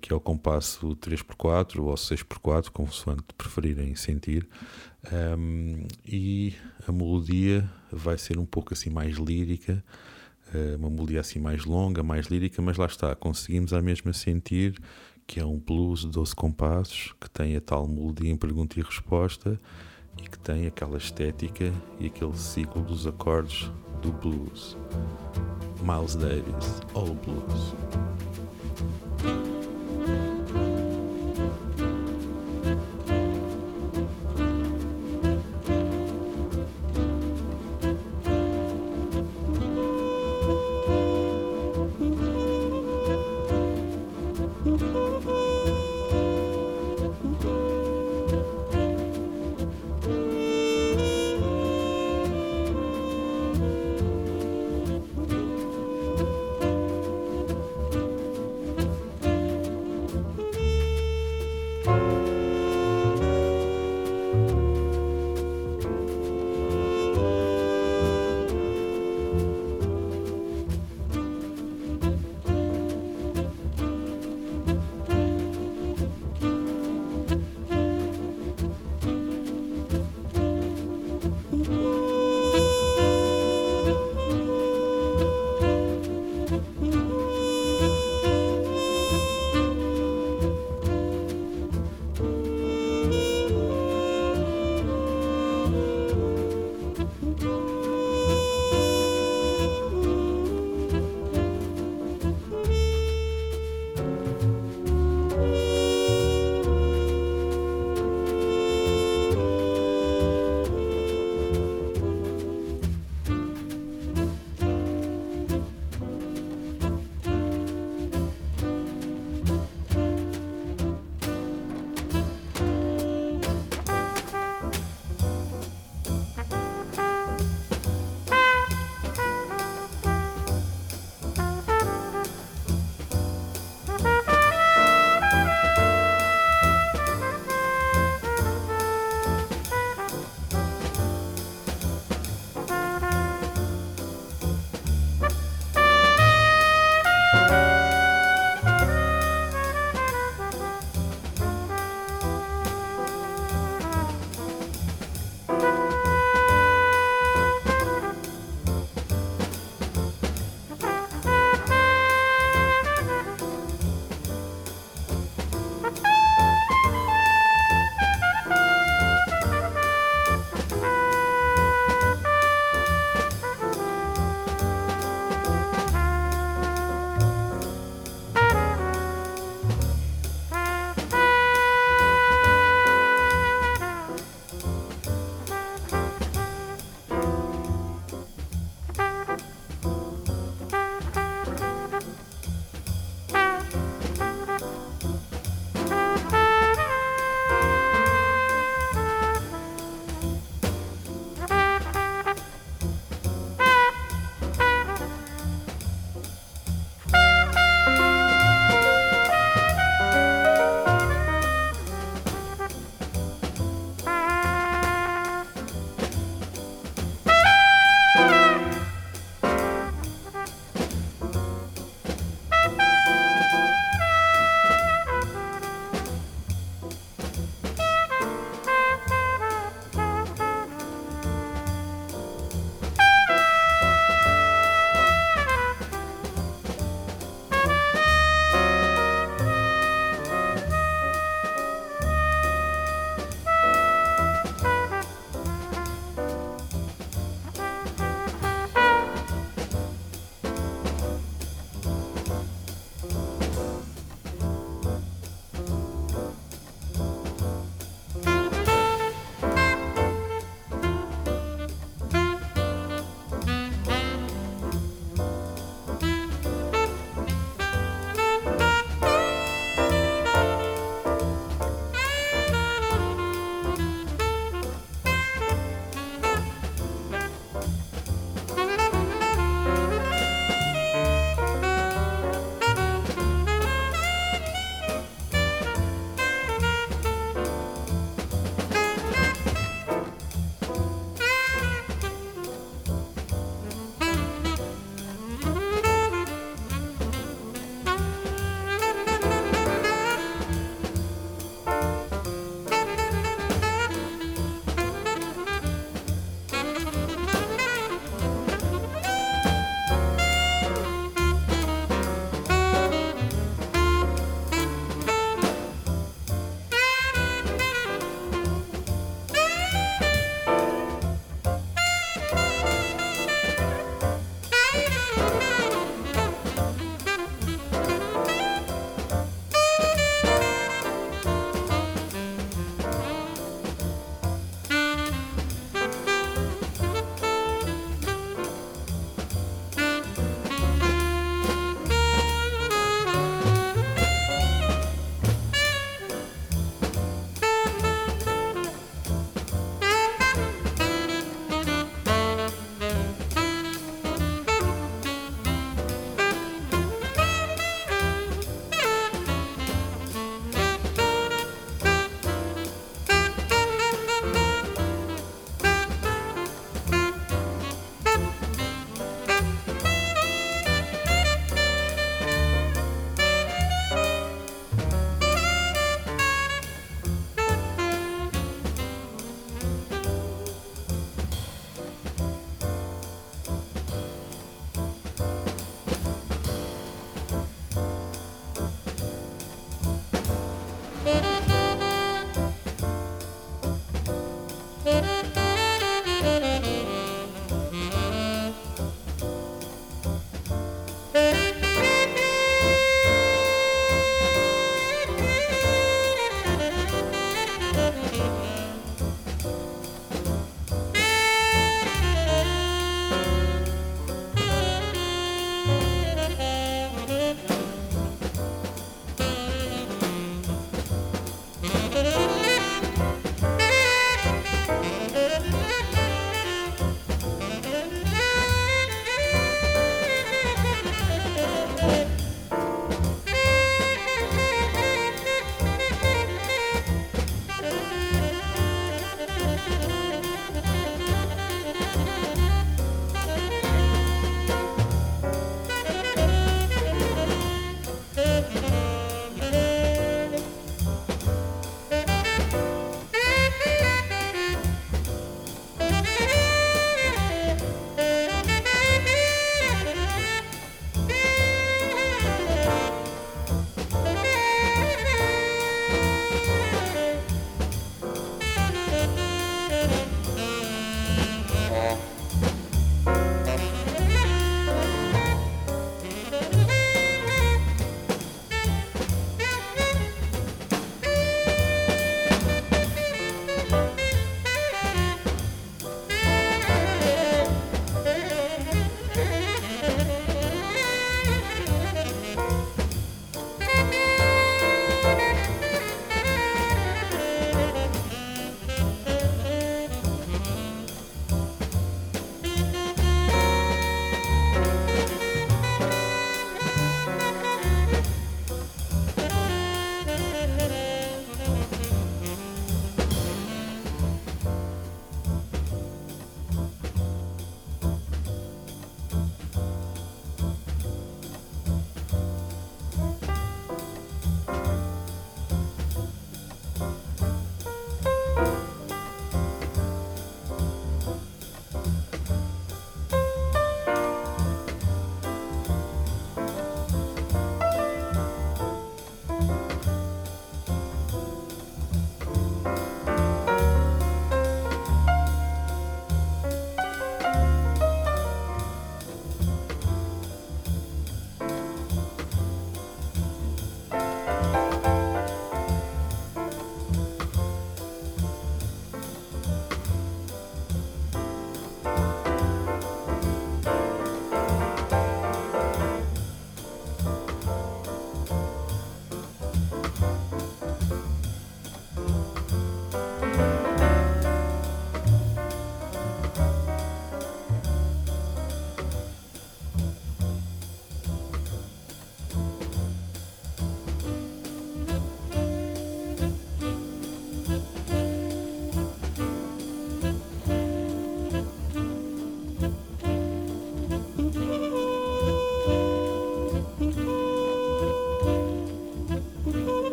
que 0.00 0.12
é 0.12 0.16
o 0.16 0.20
compasso 0.20 0.94
3x4 0.96 1.78
ou 1.80 1.94
6x4, 1.94 2.70
consoante 2.70 3.24
preferirem 3.36 3.94
sentir, 3.94 4.46
um, 5.38 5.86
e 6.06 6.54
a 6.86 6.92
melodia 6.92 7.68
vai 7.90 8.18
ser 8.18 8.38
um 8.38 8.44
pouco 8.44 8.74
assim 8.74 8.90
mais 8.90 9.16
lírica, 9.16 9.82
eh, 10.54 10.76
uma 10.76 10.90
melodia 10.90 11.20
assim 11.20 11.40
mais 11.40 11.64
longa, 11.64 12.02
mais 12.02 12.26
lírica, 12.26 12.60
mas 12.60 12.76
lá 12.76 12.86
está, 12.86 13.14
conseguimos 13.14 13.72
a 13.72 13.80
mesma 13.80 14.12
sentir 14.12 14.78
que 15.26 15.40
é 15.40 15.46
um 15.46 15.58
blues 15.58 16.00
de 16.00 16.08
12 16.08 16.34
compassos, 16.34 17.14
que 17.20 17.30
tem 17.30 17.56
a 17.56 17.60
tal 17.60 17.88
melodia 17.88 18.30
em 18.30 18.36
pergunta 18.36 18.78
e 18.78 18.82
resposta 18.82 19.58
e 20.18 20.28
que 20.28 20.38
tem 20.38 20.66
aquela 20.66 20.98
estética 20.98 21.72
e 21.98 22.06
aquele 22.06 22.36
ciclo 22.36 22.82
dos 22.82 23.06
acordes 23.06 23.70
do 24.02 24.12
blues. 24.12 24.76
Miles 25.82 26.14
Davis, 26.14 26.80
All 26.94 27.14
Blues. 27.14 27.74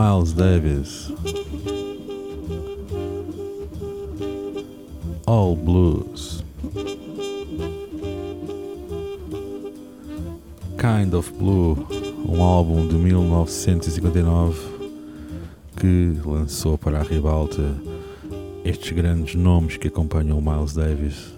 Miles 0.00 0.32
Davis. 0.32 1.12
All 5.26 5.54
Blues. 5.54 6.42
Kind 10.78 11.12
of 11.12 11.30
Blue, 11.34 11.86
um 12.26 12.42
álbum 12.42 12.88
de 12.88 12.94
1959 12.94 14.58
que 15.76 16.18
lançou 16.24 16.78
para 16.78 17.00
a 17.00 17.02
ribalta 17.02 17.60
estes 18.64 18.92
grandes 18.92 19.34
nomes 19.34 19.76
que 19.76 19.88
acompanham 19.88 20.38
o 20.38 20.42
Miles 20.42 20.72
Davis. 20.72 21.34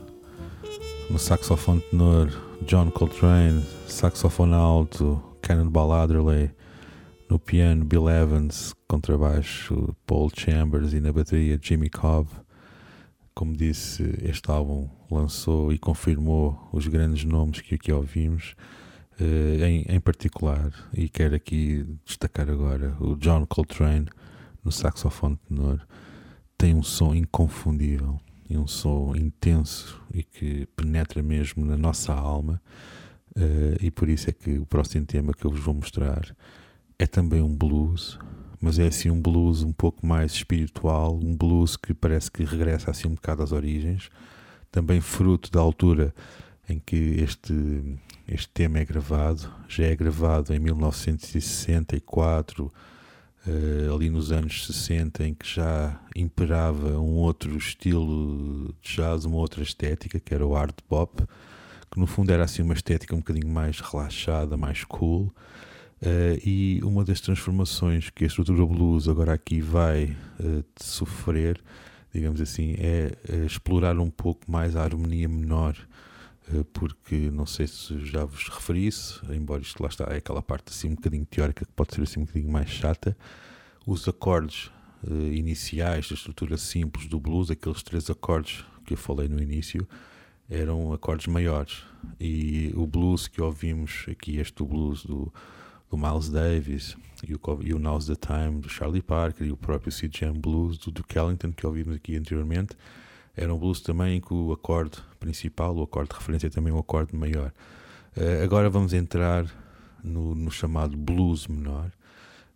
No 1.10 1.18
saxofone 1.18 1.80
tenor, 1.80 2.30
John 2.64 2.92
Coltrane, 2.92 3.64
saxofone 3.88 4.54
alto, 4.54 5.20
Cannonball 5.42 5.92
Adderley, 5.94 6.52
no 7.32 7.38
piano, 7.38 7.82
Bill 7.82 8.10
Evans, 8.10 8.74
contrabaixo, 8.86 9.96
Paul 10.06 10.30
Chambers 10.36 10.92
e 10.92 11.00
na 11.00 11.10
bateria, 11.10 11.58
Jimmy 11.60 11.88
Cobb. 11.88 12.28
Como 13.34 13.56
disse, 13.56 14.02
este 14.22 14.50
álbum 14.50 14.86
lançou 15.10 15.72
e 15.72 15.78
confirmou 15.78 16.68
os 16.70 16.86
grandes 16.86 17.24
nomes 17.24 17.62
que 17.62 17.76
aqui 17.76 17.90
ouvimos, 17.90 18.54
eh, 19.18 19.66
em, 19.66 19.86
em 19.88 19.98
particular, 19.98 20.70
e 20.92 21.08
quero 21.08 21.34
aqui 21.34 21.86
destacar 22.04 22.50
agora 22.50 22.94
o 23.00 23.16
John 23.16 23.46
Coltrane 23.46 24.08
no 24.62 24.70
saxofone 24.70 25.38
tenor. 25.48 25.80
Tem 26.58 26.74
um 26.74 26.82
som 26.82 27.14
inconfundível 27.14 28.20
e 28.50 28.58
um 28.58 28.66
som 28.66 29.16
intenso 29.16 29.98
e 30.12 30.22
que 30.22 30.66
penetra 30.76 31.22
mesmo 31.22 31.64
na 31.64 31.78
nossa 31.78 32.12
alma. 32.12 32.60
Uh, 33.34 33.80
e 33.80 33.90
por 33.90 34.10
isso 34.10 34.28
é 34.28 34.34
que 34.34 34.58
o 34.58 34.66
próximo 34.66 35.06
tema 35.06 35.32
que 35.32 35.46
eu 35.46 35.50
vos 35.50 35.60
vou 35.60 35.72
mostrar 35.72 36.36
é 37.02 37.06
também 37.06 37.42
um 37.42 37.52
blues, 37.52 38.16
mas 38.60 38.78
é 38.78 38.86
assim 38.86 39.10
um 39.10 39.20
blues 39.20 39.64
um 39.64 39.72
pouco 39.72 40.06
mais 40.06 40.30
espiritual, 40.32 41.16
um 41.16 41.36
blues 41.36 41.76
que 41.76 41.92
parece 41.92 42.30
que 42.30 42.44
regressa 42.44 42.92
assim 42.92 43.08
um 43.08 43.14
bocado 43.14 43.42
às 43.42 43.50
origens, 43.50 44.08
também 44.70 45.00
fruto 45.00 45.50
da 45.50 45.58
altura 45.58 46.14
em 46.68 46.78
que 46.78 46.94
este, 46.94 47.98
este 48.28 48.48
tema 48.50 48.78
é 48.78 48.84
gravado, 48.84 49.52
já 49.68 49.84
é 49.84 49.96
gravado 49.96 50.54
em 50.54 50.60
1964, 50.60 52.72
uh, 53.46 53.92
ali 53.92 54.08
nos 54.08 54.30
anos 54.30 54.64
60, 54.64 55.26
em 55.26 55.34
que 55.34 55.56
já 55.56 56.00
imperava 56.14 57.00
um 57.00 57.16
outro 57.16 57.56
estilo 57.56 58.72
de 58.80 58.94
jazz, 58.94 59.24
uma 59.24 59.38
outra 59.38 59.64
estética, 59.64 60.20
que 60.20 60.32
era 60.32 60.46
o 60.46 60.54
art 60.54 60.78
pop, 60.88 61.24
que 61.90 61.98
no 61.98 62.06
fundo 62.06 62.30
era 62.30 62.44
assim 62.44 62.62
uma 62.62 62.74
estética 62.74 63.12
um 63.12 63.18
bocadinho 63.18 63.48
mais 63.48 63.80
relaxada, 63.80 64.56
mais 64.56 64.84
cool, 64.84 65.34
Uh, 66.02 66.34
e 66.44 66.80
uma 66.82 67.04
das 67.04 67.20
transformações 67.20 68.10
que 68.10 68.24
a 68.24 68.26
estrutura 68.26 68.66
blues 68.66 69.06
agora 69.06 69.32
aqui 69.32 69.60
vai 69.60 70.16
uh, 70.40 70.64
sofrer, 70.76 71.62
digamos 72.12 72.40
assim, 72.40 72.74
é, 72.76 73.16
é, 73.28 73.46
explorar 73.46 73.96
um 74.00 74.10
pouco 74.10 74.50
mais 74.50 74.74
a 74.74 74.82
harmonia 74.82 75.28
menor, 75.28 75.76
uh, 76.52 76.64
porque 76.72 77.30
não 77.30 77.46
sei 77.46 77.68
se 77.68 78.04
já 78.04 78.24
vos 78.24 78.48
referi 78.48 78.84
isso, 78.84 79.24
embora 79.30 79.62
isto 79.62 79.80
lá 79.80 79.88
está, 79.88 80.06
é 80.10 80.16
aquela 80.16 80.42
parte 80.42 80.70
assim 80.70 80.88
um 80.88 80.96
bocadinho 80.96 81.24
teórica 81.24 81.64
que 81.64 81.70
pode 81.72 81.94
ser 81.94 82.02
assim 82.02 82.18
um 82.18 82.24
bocadinho 82.24 82.50
mais 82.50 82.68
chata. 82.68 83.16
Os 83.86 84.08
acordes 84.08 84.70
iniciais 85.32 86.08
da 86.08 86.14
estrutura 86.14 86.56
simples 86.56 87.08
do 87.08 87.18
blues, 87.18 87.50
aqueles 87.50 87.82
três 87.82 88.08
acordes 88.08 88.64
que 88.84 88.94
eu 88.94 88.96
falei 88.96 89.28
no 89.28 89.42
início, 89.42 89.86
eram 90.48 90.92
acordes 90.92 91.26
maiores. 91.26 91.82
E 92.20 92.72
o 92.76 92.86
blues 92.86 93.26
que 93.26 93.40
ouvimos 93.40 94.04
aqui, 94.08 94.36
este 94.36 94.62
blues 94.62 95.04
do 95.04 95.32
do 95.92 95.98
Miles 95.98 96.30
Davis 96.30 96.96
e 97.22 97.34
o, 97.34 97.40
e 97.60 97.74
o 97.74 97.78
Now's 97.78 98.06
the 98.06 98.16
Time 98.16 98.62
do 98.62 98.68
Charlie 98.68 99.02
Parker 99.02 99.46
e 99.46 99.52
o 99.52 99.56
próprio 99.58 99.92
C-Jam 99.92 100.32
Blues 100.32 100.78
do 100.78 100.90
Duke 100.90 101.18
Ellington 101.18 101.52
que 101.52 101.66
ouvimos 101.66 101.94
aqui 101.94 102.16
anteriormente 102.16 102.74
era 103.36 103.52
um 103.52 103.58
blues 103.58 103.82
também 103.82 104.16
em 104.16 104.20
que 104.20 104.32
o 104.32 104.52
acorde 104.52 104.98
principal, 105.20 105.76
o 105.76 105.82
acorde 105.82 106.10
de 106.10 106.16
referência 106.16 106.46
é 106.46 106.50
também 106.50 106.72
um 106.72 106.78
acorde 106.78 107.14
maior. 107.14 107.52
Uh, 108.16 108.42
agora 108.42 108.68
vamos 108.68 108.92
entrar 108.94 109.46
no, 110.02 110.34
no 110.34 110.50
chamado 110.50 110.96
blues 110.96 111.46
menor 111.46 111.90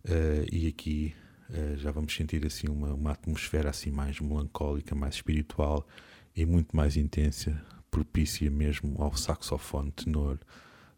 uh, 0.05 0.45
e 0.51 0.67
aqui 0.67 1.13
uh, 1.49 1.77
já 1.77 1.91
vamos 1.91 2.15
sentir 2.15 2.43
assim 2.45 2.67
uma, 2.67 2.93
uma 2.93 3.11
atmosfera 3.11 3.69
assim 3.69 3.91
mais 3.91 4.19
melancólica, 4.19 4.95
mais 4.95 5.15
espiritual 5.15 5.87
e 6.35 6.43
muito 6.43 6.75
mais 6.75 6.97
intensa, 6.97 7.59
propícia 7.91 8.49
mesmo 8.49 8.95
ao 9.01 9.15
saxofone 9.15 9.91
tenor 9.91 10.39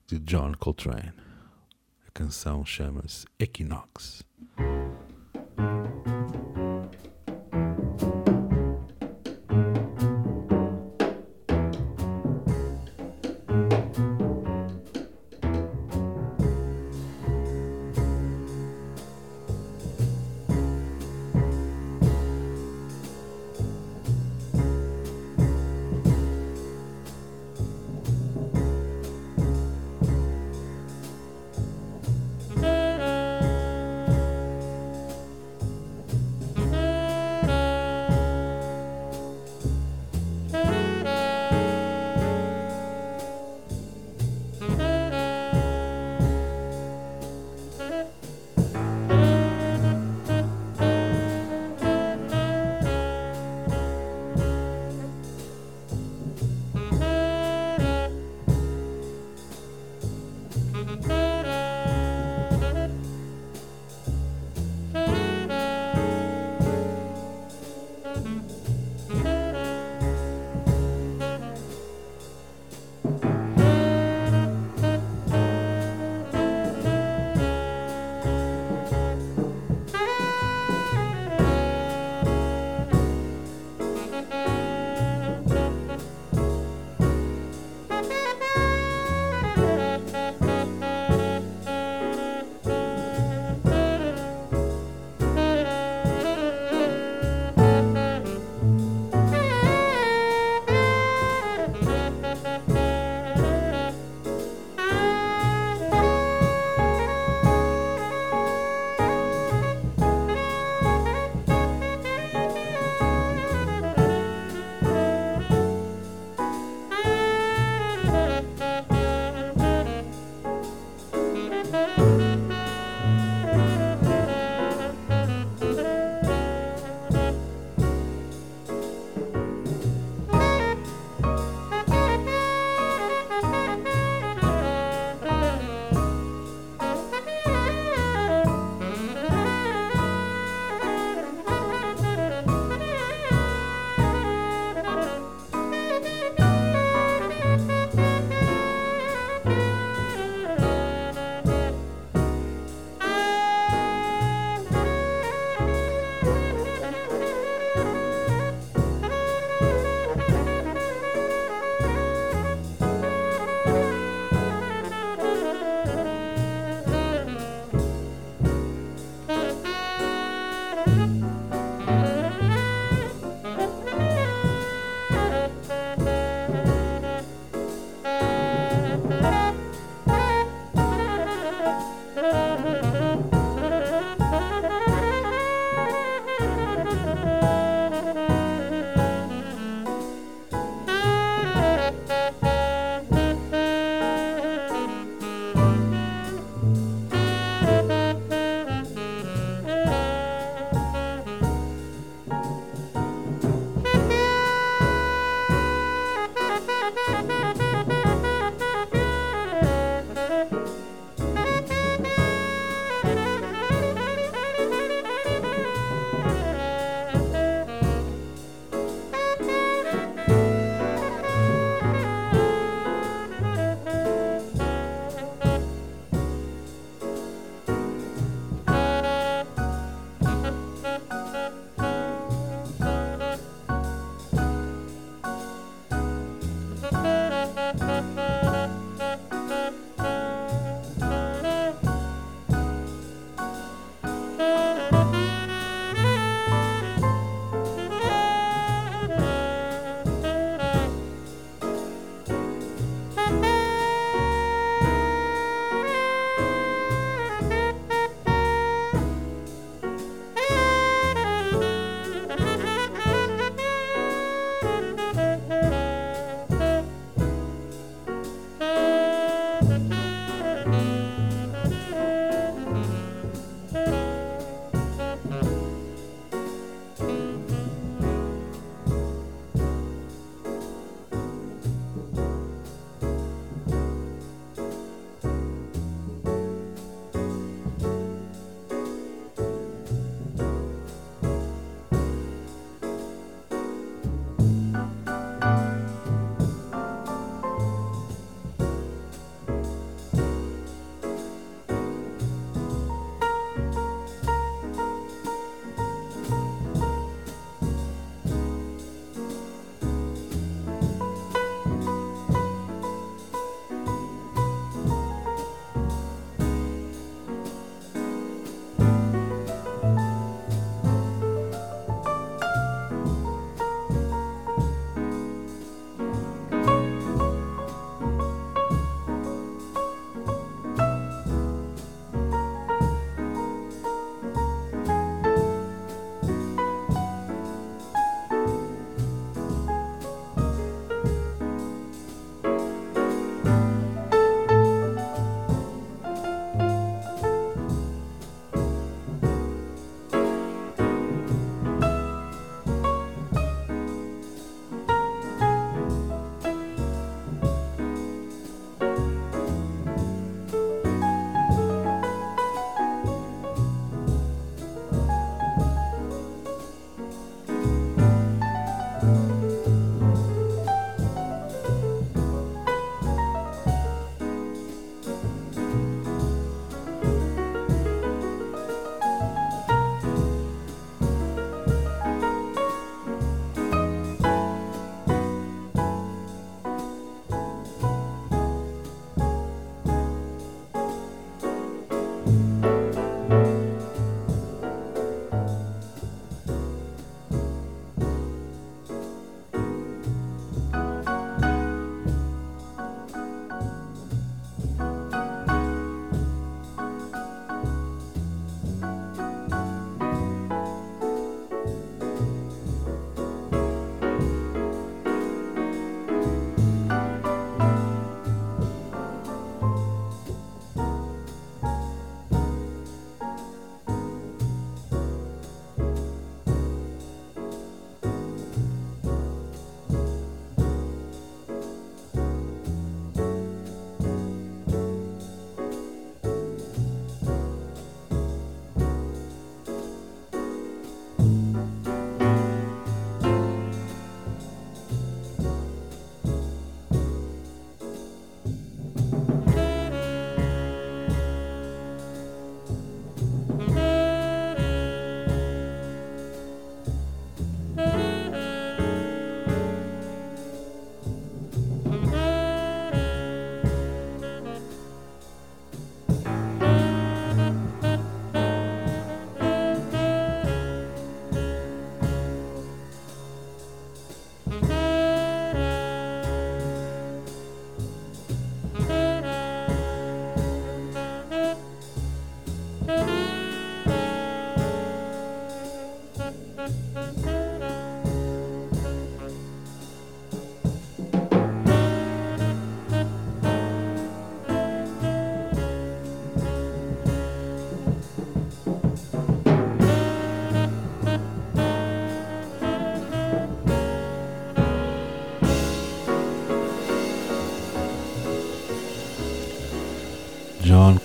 de 0.07 0.19
John 0.19 0.53
Coltrane. 0.57 1.13
Canção 2.19 2.65
chama-se 2.65 3.25
Equinox. 3.39 4.25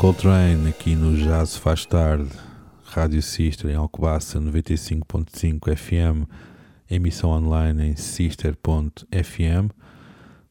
Coltrane 0.04 0.68
aqui 0.68 0.94
no 0.94 1.16
Jazz 1.16 1.56
Faz 1.56 1.86
Tarde, 1.86 2.28
Rádio 2.84 3.22
Sister 3.22 3.70
em 3.70 3.74
Alcobaça 3.74 4.38
95.5 4.38 5.74
FM, 5.74 6.28
emissão 6.90 7.30
online 7.30 7.88
em 7.88 7.96
sister.fm. 7.96 9.70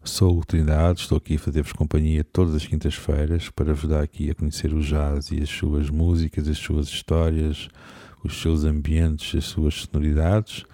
Sou 0.04 0.40
o 0.40 0.44
Trindade, 0.44 1.02
estou 1.02 1.20
aqui 1.20 1.36
a 1.36 1.40
fazer-vos 1.40 1.72
companhia 1.72 2.24
todas 2.24 2.56
as 2.56 2.66
quintas-feiras 2.66 3.52
para 3.52 3.76
vos 3.76 3.88
dar 3.88 4.02
aqui 4.02 4.32
a 4.32 4.34
conhecer 4.34 4.74
o 4.74 4.82
jazz 4.82 5.30
e 5.30 5.44
as 5.44 5.50
suas 5.50 5.88
músicas, 5.88 6.48
as 6.48 6.58
suas 6.58 6.88
histórias, 6.88 7.68
os 8.24 8.42
seus 8.42 8.64
ambientes, 8.64 9.38
as 9.38 9.46
suas 9.46 9.76
sonoridades. 9.76 10.66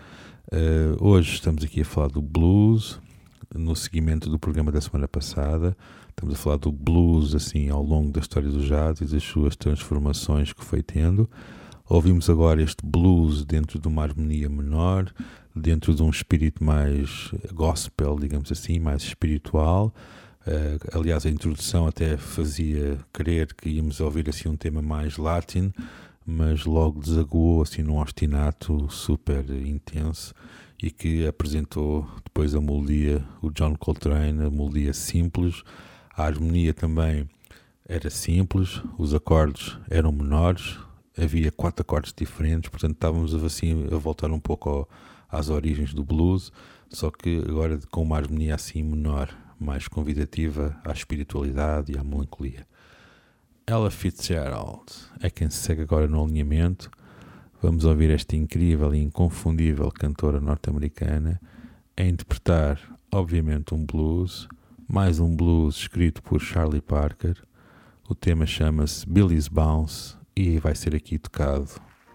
Uh, 0.53 0.95
hoje 1.01 1.33
estamos 1.33 1.65
aqui 1.65 1.81
a 1.81 1.85
falar 1.85 2.07
do 2.07 2.21
blues, 2.21 2.97
no 3.53 3.75
seguimento 3.75 4.29
do 4.29 4.39
programa 4.39 4.71
da 4.71 4.79
semana 4.79 5.05
passada. 5.05 5.75
Estamos 6.19 6.35
a 6.35 6.37
falar 6.37 6.57
do 6.57 6.69
blues 6.69 7.33
assim 7.33 7.69
ao 7.69 7.81
longo 7.81 8.11
da 8.11 8.19
história 8.19 8.49
do 8.49 8.59
jazz 8.59 8.99
e 8.99 9.05
das 9.05 9.23
suas 9.23 9.55
transformações 9.55 10.51
que 10.51 10.65
foi 10.65 10.83
tendo. 10.83 11.29
Ouvimos 11.87 12.29
agora 12.29 12.61
este 12.61 12.85
blues 12.85 13.45
dentro 13.45 13.79
de 13.79 13.87
uma 13.87 14.03
harmonia 14.03 14.49
menor, 14.49 15.13
dentro 15.55 15.95
de 15.95 16.03
um 16.03 16.09
espírito 16.09 16.61
mais 16.61 17.31
gospel, 17.53 18.19
digamos 18.19 18.51
assim, 18.51 18.79
mais 18.79 19.01
espiritual. 19.03 19.95
Uh, 20.45 20.99
aliás, 20.99 21.25
a 21.25 21.29
introdução 21.29 21.87
até 21.87 22.17
fazia 22.17 22.99
crer 23.13 23.53
que 23.53 23.69
íamos 23.69 24.01
ouvir 24.01 24.27
assim 24.27 24.49
um 24.49 24.57
tema 24.57 24.81
mais 24.81 25.15
latin, 25.15 25.71
mas 26.25 26.65
logo 26.65 26.99
desaguou 26.99 27.61
assim 27.61 27.81
num 27.81 27.97
ostinato 27.97 28.89
super 28.89 29.49
intenso 29.49 30.33
e 30.83 30.91
que 30.91 31.25
apresentou 31.25 32.05
depois 32.25 32.53
a 32.53 32.59
melodia, 32.59 33.23
o 33.41 33.49
John 33.49 33.73
Coltrane, 33.77 34.43
a 34.43 34.49
melodia 34.49 34.91
simples, 34.91 35.63
a 36.19 36.25
harmonia 36.25 36.73
também 36.73 37.29
era 37.87 38.09
simples, 38.09 38.81
os 38.97 39.13
acordes 39.13 39.77
eram 39.89 40.11
menores, 40.11 40.77
havia 41.17 41.49
quatro 41.49 41.81
acordes 41.81 42.13
diferentes, 42.15 42.69
portanto 42.69 42.95
estávamos 42.95 43.33
assim 43.41 43.87
a 43.89 43.95
voltar 43.95 44.29
um 44.29 44.39
pouco 44.39 44.69
ao, 44.69 44.89
às 45.29 45.49
origens 45.49 45.93
do 45.93 46.03
blues, 46.03 46.51
só 46.89 47.09
que 47.09 47.41
agora 47.47 47.79
com 47.89 48.03
uma 48.03 48.17
harmonia 48.17 48.53
assim 48.53 48.83
menor, 48.83 49.33
mais 49.57 49.87
convidativa 49.87 50.77
à 50.83 50.91
espiritualidade 50.91 51.93
e 51.93 51.97
à 51.97 52.03
melancolia. 52.03 52.67
Ella 53.65 53.89
Fitzgerald 53.89 54.91
é 55.21 55.29
quem 55.29 55.49
se 55.49 55.59
segue 55.59 55.83
agora 55.83 56.05
no 56.05 56.21
alinhamento. 56.21 56.91
Vamos 57.61 57.85
ouvir 57.85 58.09
esta 58.09 58.35
incrível 58.35 58.93
e 58.93 59.01
inconfundível 59.01 59.89
cantora 59.89 60.41
norte-americana 60.41 61.39
a 61.95 62.03
interpretar, 62.03 62.77
obviamente, 63.09 63.73
um 63.73 63.85
blues, 63.85 64.49
mais 64.91 65.19
um 65.19 65.35
blues 65.35 65.75
escrito 65.75 66.23
por 66.23 66.41
Charlie 66.41 66.81
Parker. 66.81 67.35
O 68.09 68.15
tema 68.15 68.47
chama-se 68.47 69.07
Billy's 69.07 69.47
Bounce 69.47 70.15
e 70.35 70.57
vai 70.57 70.73
ser 70.73 70.95
aqui 70.95 71.19
tocado 71.19 71.69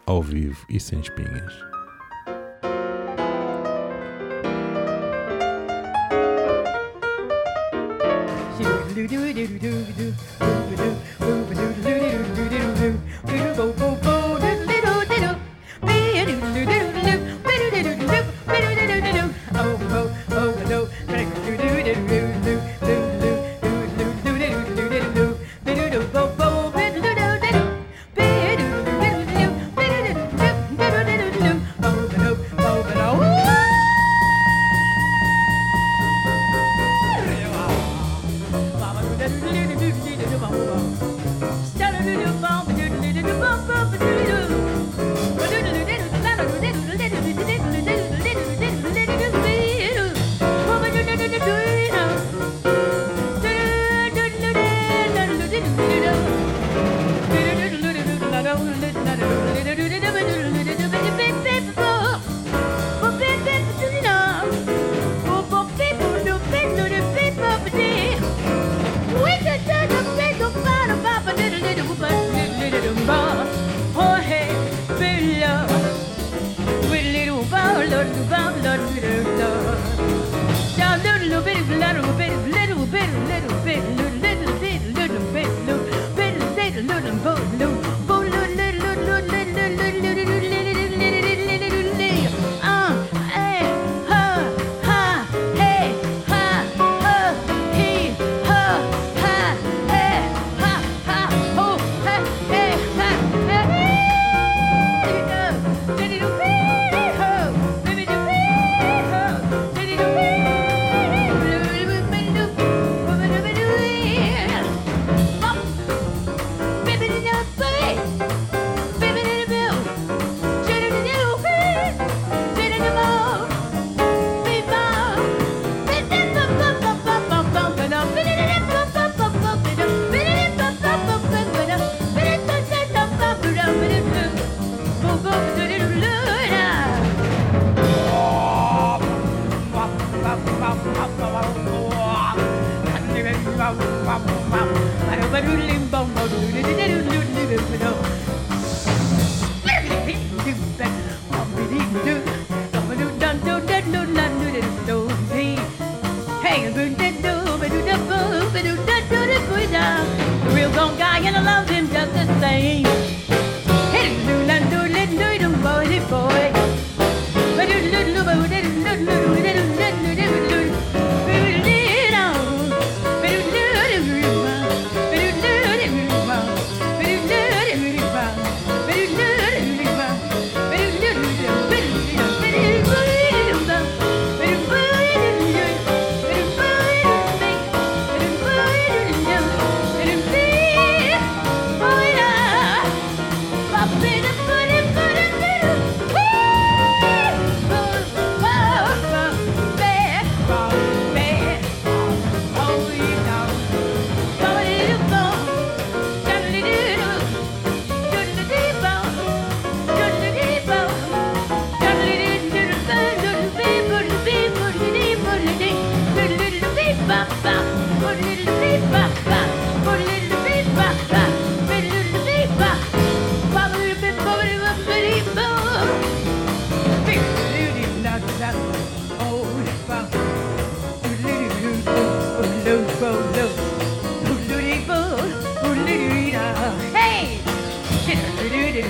ao 0.04 0.20
vivo 0.20 0.66
e 0.68 0.80
sem 0.80 0.98
espinhas. 0.98 1.54
do 8.58 9.08
do 9.08 9.08
do 9.08 9.34
do 9.34 9.58
do 9.58 9.84
do 9.84 10.12
do 10.76 11.03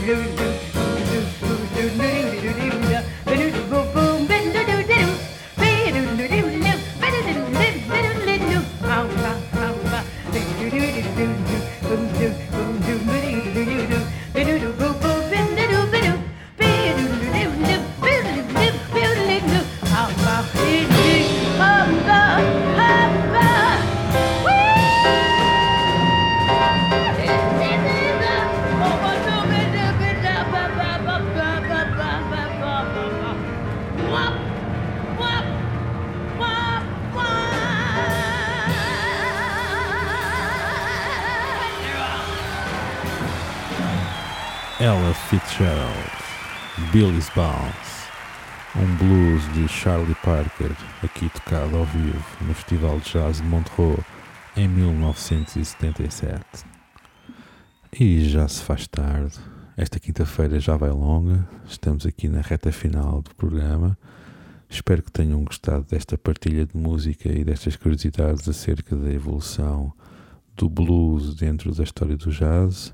good. 0.04 0.43
Ao 51.72 51.84
vivo 51.86 52.22
no 52.42 52.52
Festival 52.52 52.98
de 53.00 53.12
Jazz 53.12 53.38
de 53.38 53.44
Montreux 53.44 53.98
em 54.56 54.68
1977. 54.68 56.44
E 57.98 58.28
já 58.28 58.46
se 58.46 58.62
faz 58.62 58.86
tarde, 58.86 59.38
esta 59.76 59.98
quinta-feira 59.98 60.60
já 60.60 60.76
vai 60.76 60.90
longa, 60.90 61.48
estamos 61.66 62.04
aqui 62.04 62.28
na 62.28 62.40
reta 62.40 62.70
final 62.70 63.22
do 63.22 63.34
programa. 63.34 63.96
Espero 64.68 65.02
que 65.02 65.10
tenham 65.10 65.42
gostado 65.44 65.86
desta 65.88 66.18
partilha 66.18 66.66
de 66.66 66.76
música 66.76 67.28
e 67.28 67.44
destas 67.44 67.76
curiosidades 67.76 68.48
acerca 68.48 68.94
da 68.94 69.10
evolução 69.10 69.92
do 70.56 70.68
blues 70.68 71.34
dentro 71.34 71.74
da 71.74 71.82
história 71.82 72.16
do 72.16 72.30
jazz. 72.30 72.92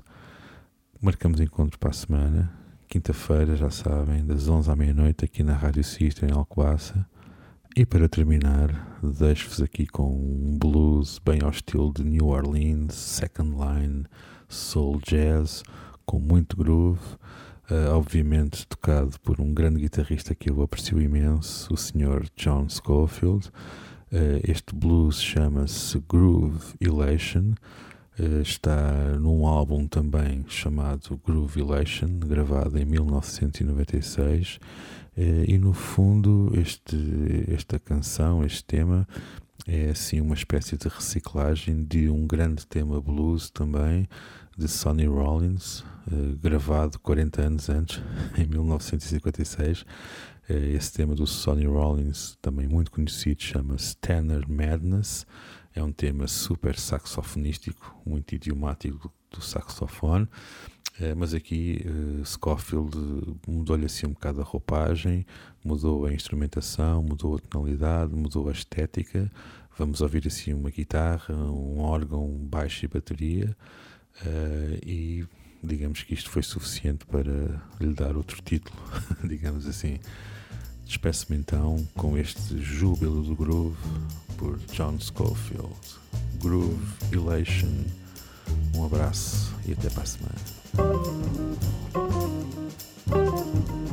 Marcamos 1.01 1.41
encontro 1.41 1.77
para 1.77 1.89
a 1.89 1.93
semana, 1.93 2.53
quinta-feira, 2.87 3.55
já 3.55 3.69
sabem, 3.69 4.25
das 4.25 4.47
11 4.47 4.71
à 4.71 4.75
meia-noite, 4.75 5.25
aqui 5.25 5.43
na 5.43 5.55
Rádio 5.55 5.83
System 5.83 6.29
em 6.29 6.33
Alcobaça. 6.33 7.05
E 7.73 7.85
para 7.85 8.09
terminar, 8.09 8.99
deixo-vos 9.01 9.61
aqui 9.61 9.87
com 9.87 10.03
um 10.03 10.57
blues 10.57 11.19
bem 11.23 11.39
ao 11.41 11.51
estilo 11.51 11.93
de 11.93 12.03
New 12.03 12.27
Orleans, 12.27 12.93
Second 12.93 13.51
Line, 13.51 14.05
Soul 14.49 14.99
Jazz, 14.99 15.63
com 16.05 16.19
muito 16.19 16.57
groove, 16.57 16.99
uh, 17.71 17.95
obviamente 17.95 18.67
tocado 18.67 19.17
por 19.21 19.39
um 19.39 19.53
grande 19.53 19.79
guitarrista 19.79 20.35
que 20.35 20.51
eu 20.51 20.61
aprecio 20.61 21.01
imenso, 21.01 21.73
o 21.73 21.77
Sr. 21.77 22.27
John 22.35 22.67
Schofield. 22.67 23.47
Uh, 24.11 24.41
este 24.43 24.75
blues 24.75 25.21
chama-se 25.21 25.97
Groove 26.09 26.75
Elation. 26.81 27.53
Uh, 28.19 28.41
está 28.41 29.17
num 29.17 29.47
álbum 29.47 29.87
também 29.87 30.43
chamado 30.49 31.17
Groove 31.25 31.61
Elation, 31.61 32.19
gravado 32.19 32.77
em 32.77 32.83
1996. 32.83 34.59
Uh, 35.17 35.43
e 35.45 35.57
no 35.57 35.73
fundo, 35.73 36.51
este, 36.55 37.45
esta 37.49 37.77
canção, 37.77 38.45
este 38.45 38.63
tema, 38.63 39.07
é 39.67 39.89
assim 39.89 40.21
uma 40.21 40.33
espécie 40.33 40.77
de 40.77 40.87
reciclagem 40.87 41.83
de 41.83 42.09
um 42.09 42.25
grande 42.25 42.65
tema 42.65 42.99
blues 43.01 43.49
também, 43.49 44.07
de 44.57 44.67
Sonny 44.67 45.05
Rollins, 45.05 45.81
uh, 45.81 46.37
gravado 46.41 46.97
40 46.99 47.41
anos 47.41 47.69
antes, 47.69 48.01
em 48.37 48.45
1956. 48.45 49.85
esse 50.49 50.93
tema 50.93 51.13
do 51.13 51.27
Sonny 51.27 51.65
Rollins, 51.65 52.37
também 52.41 52.67
muito 52.67 52.91
conhecido, 52.91 53.41
chama-se 53.41 53.95
Tenor 53.97 54.49
Madness. 54.49 55.25
É 55.73 55.81
um 55.81 55.91
tema 55.91 56.27
super 56.27 56.77
saxofonístico, 56.77 57.95
muito 58.05 58.35
idiomático 58.35 59.13
do 59.31 59.41
saxofone, 59.41 60.25
eh, 60.25 60.70
mas 61.17 61.33
aqui 61.33 61.85
uh, 61.85 62.25
Scofield 62.25 62.95
mudou-lhe 63.47 63.85
assim 63.85 64.05
um 64.05 64.11
bocado 64.11 64.41
a 64.41 64.43
roupagem, 64.43 65.25
mudou 65.63 66.05
a 66.05 66.13
instrumentação, 66.13 67.01
mudou 67.01 67.35
a 67.35 67.39
tonalidade, 67.39 68.13
mudou 68.13 68.49
a 68.49 68.51
estética. 68.51 69.31
Vamos 69.77 70.01
ouvir 70.01 70.27
assim 70.27 70.53
uma 70.53 70.69
guitarra, 70.69 71.33
um 71.33 71.79
órgão, 71.79 72.27
baixo 72.27 72.85
e 72.85 72.87
bateria, 72.87 73.55
uh, 74.21 74.79
e 74.85 75.25
digamos 75.63 76.03
que 76.03 76.13
isto 76.13 76.29
foi 76.29 76.43
suficiente 76.43 77.05
para 77.05 77.31
lhe 77.79 77.93
dar 77.93 78.15
outro 78.15 78.41
título, 78.41 78.77
digamos 79.23 79.67
assim. 79.67 79.99
Despeço-me 80.85 81.37
então 81.37 81.87
com 81.95 82.17
este 82.17 82.59
júbilo 82.59 83.23
do 83.23 83.35
groove 83.35 83.77
por 84.37 84.59
John 84.73 84.99
Schofield. 84.99 85.73
Groove 86.41 86.83
Elation. 87.13 87.85
Um 88.75 88.85
abraço 88.85 89.55
e 89.65 89.71
até 89.71 89.89
para 89.89 90.03
a 90.03 90.05
semana. 90.05 90.60
Thank 90.73 90.95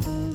you. 0.06 0.27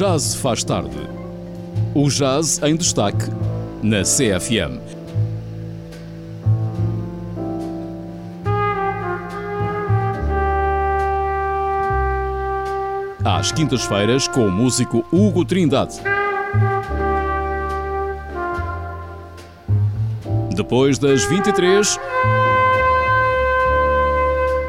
Jazz 0.00 0.34
faz 0.34 0.64
tarde. 0.64 0.96
O 1.94 2.08
jazz 2.08 2.58
em 2.62 2.74
destaque 2.74 3.26
na 3.82 4.00
CFM. 4.00 4.80
Às 13.22 13.52
quintas-feiras 13.52 14.26
com 14.26 14.46
o 14.46 14.50
músico 14.50 15.04
Hugo 15.12 15.44
Trindade. 15.44 15.96
Depois 20.56 20.98
das 20.98 21.24
23, 21.24 22.00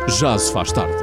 já 0.10 0.38
se 0.38 0.52
faz 0.52 0.74
tarde. 0.74 1.01